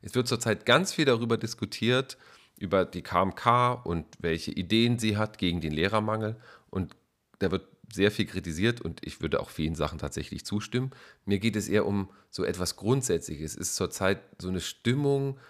es 0.00 0.14
wird 0.14 0.28
zurzeit 0.28 0.64
ganz 0.64 0.92
viel 0.92 1.04
darüber 1.04 1.36
diskutiert, 1.36 2.18
über 2.56 2.84
die 2.84 3.02
KMK 3.02 3.84
und 3.84 4.06
welche 4.20 4.52
Ideen 4.52 5.00
sie 5.00 5.16
hat 5.16 5.38
gegen 5.38 5.60
den 5.60 5.72
Lehrermangel. 5.72 6.36
Und 6.70 6.94
da 7.40 7.50
wird 7.50 7.66
sehr 7.92 8.12
viel 8.12 8.26
kritisiert 8.26 8.80
und 8.80 9.04
ich 9.04 9.20
würde 9.20 9.40
auch 9.40 9.50
vielen 9.50 9.74
Sachen 9.74 9.98
tatsächlich 9.98 10.46
zustimmen. 10.46 10.92
Mir 11.24 11.40
geht 11.40 11.56
es 11.56 11.68
eher 11.68 11.84
um 11.84 12.10
so 12.30 12.44
etwas 12.44 12.76
Grundsätzliches. 12.76 13.54
Es 13.54 13.70
ist 13.70 13.74
zurzeit 13.74 14.20
so 14.38 14.50
eine 14.50 14.60
Stimmung, 14.60 15.40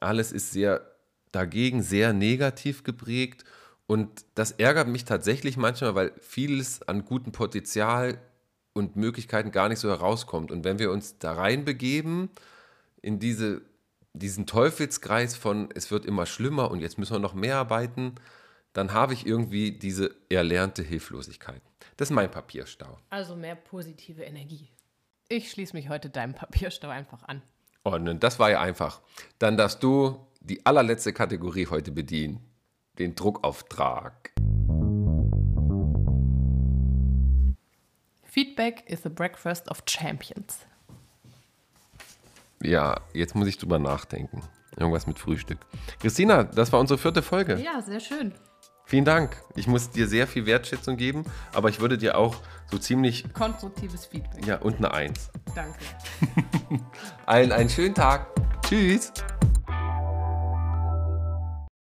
alles 0.00 0.32
ist 0.32 0.52
sehr 0.52 0.91
dagegen 1.32 1.82
sehr 1.82 2.12
negativ 2.12 2.84
geprägt. 2.84 3.44
Und 3.86 4.24
das 4.34 4.52
ärgert 4.52 4.88
mich 4.88 5.04
tatsächlich 5.04 5.56
manchmal, 5.56 5.94
weil 5.94 6.12
vieles 6.20 6.82
an 6.82 7.04
gutem 7.04 7.32
Potenzial 7.32 8.18
und 8.72 8.96
Möglichkeiten 8.96 9.50
gar 9.50 9.68
nicht 9.68 9.80
so 9.80 9.88
herauskommt. 9.88 10.50
Und 10.50 10.64
wenn 10.64 10.78
wir 10.78 10.90
uns 10.90 11.18
da 11.18 11.32
reinbegeben 11.32 12.30
in 13.02 13.18
diese, 13.18 13.62
diesen 14.12 14.46
Teufelskreis 14.46 15.36
von 15.36 15.68
es 15.74 15.90
wird 15.90 16.06
immer 16.06 16.26
schlimmer 16.26 16.70
und 16.70 16.80
jetzt 16.80 16.98
müssen 16.98 17.14
wir 17.14 17.18
noch 17.18 17.34
mehr 17.34 17.56
arbeiten, 17.56 18.14
dann 18.72 18.92
habe 18.92 19.12
ich 19.12 19.26
irgendwie 19.26 19.72
diese 19.72 20.14
erlernte 20.30 20.82
Hilflosigkeit. 20.82 21.60
Das 21.96 22.08
ist 22.08 22.14
mein 22.14 22.30
Papierstau. 22.30 22.98
Also 23.10 23.36
mehr 23.36 23.54
positive 23.54 24.22
Energie. 24.22 24.70
Ich 25.28 25.50
schließe 25.50 25.74
mich 25.76 25.88
heute 25.88 26.08
deinem 26.08 26.34
Papierstau 26.34 26.88
einfach 26.88 27.22
an. 27.24 27.42
Und 27.82 28.08
oh, 28.08 28.14
das 28.14 28.38
war 28.38 28.50
ja 28.50 28.60
einfach. 28.60 29.00
Dann 29.38 29.56
darfst 29.56 29.82
du 29.82 30.26
die 30.44 30.64
allerletzte 30.66 31.12
Kategorie 31.12 31.66
heute 31.66 31.92
bedienen. 31.92 32.40
Den 32.98 33.14
Druckauftrag. 33.14 34.32
Feedback 38.22 38.82
is 38.86 39.02
the 39.02 39.08
breakfast 39.08 39.70
of 39.70 39.82
champions. 39.86 40.58
Ja, 42.62 43.00
jetzt 43.12 43.34
muss 43.34 43.48
ich 43.48 43.58
drüber 43.58 43.78
nachdenken. 43.78 44.42
Irgendwas 44.76 45.06
mit 45.06 45.18
Frühstück. 45.18 45.58
Christina, 46.00 46.44
das 46.44 46.72
war 46.72 46.80
unsere 46.80 46.98
vierte 46.98 47.22
Folge. 47.22 47.60
Ja, 47.62 47.82
sehr 47.82 48.00
schön. 48.00 48.32
Vielen 48.84 49.04
Dank. 49.04 49.36
Ich 49.54 49.66
muss 49.66 49.90
dir 49.90 50.06
sehr 50.06 50.26
viel 50.26 50.46
Wertschätzung 50.46 50.96
geben, 50.96 51.24
aber 51.54 51.68
ich 51.68 51.80
würde 51.80 51.98
dir 51.98 52.16
auch 52.16 52.36
so 52.70 52.78
ziemlich. 52.78 53.24
Konstruktives 53.32 54.06
Feedback. 54.06 54.46
Ja, 54.46 54.58
und 54.58 54.76
eine 54.76 54.92
Eins. 54.92 55.30
Danke. 55.54 55.78
Allen 57.26 57.52
einen 57.52 57.68
schönen 57.68 57.94
Tag. 57.94 58.26
Tschüss. 58.62 59.12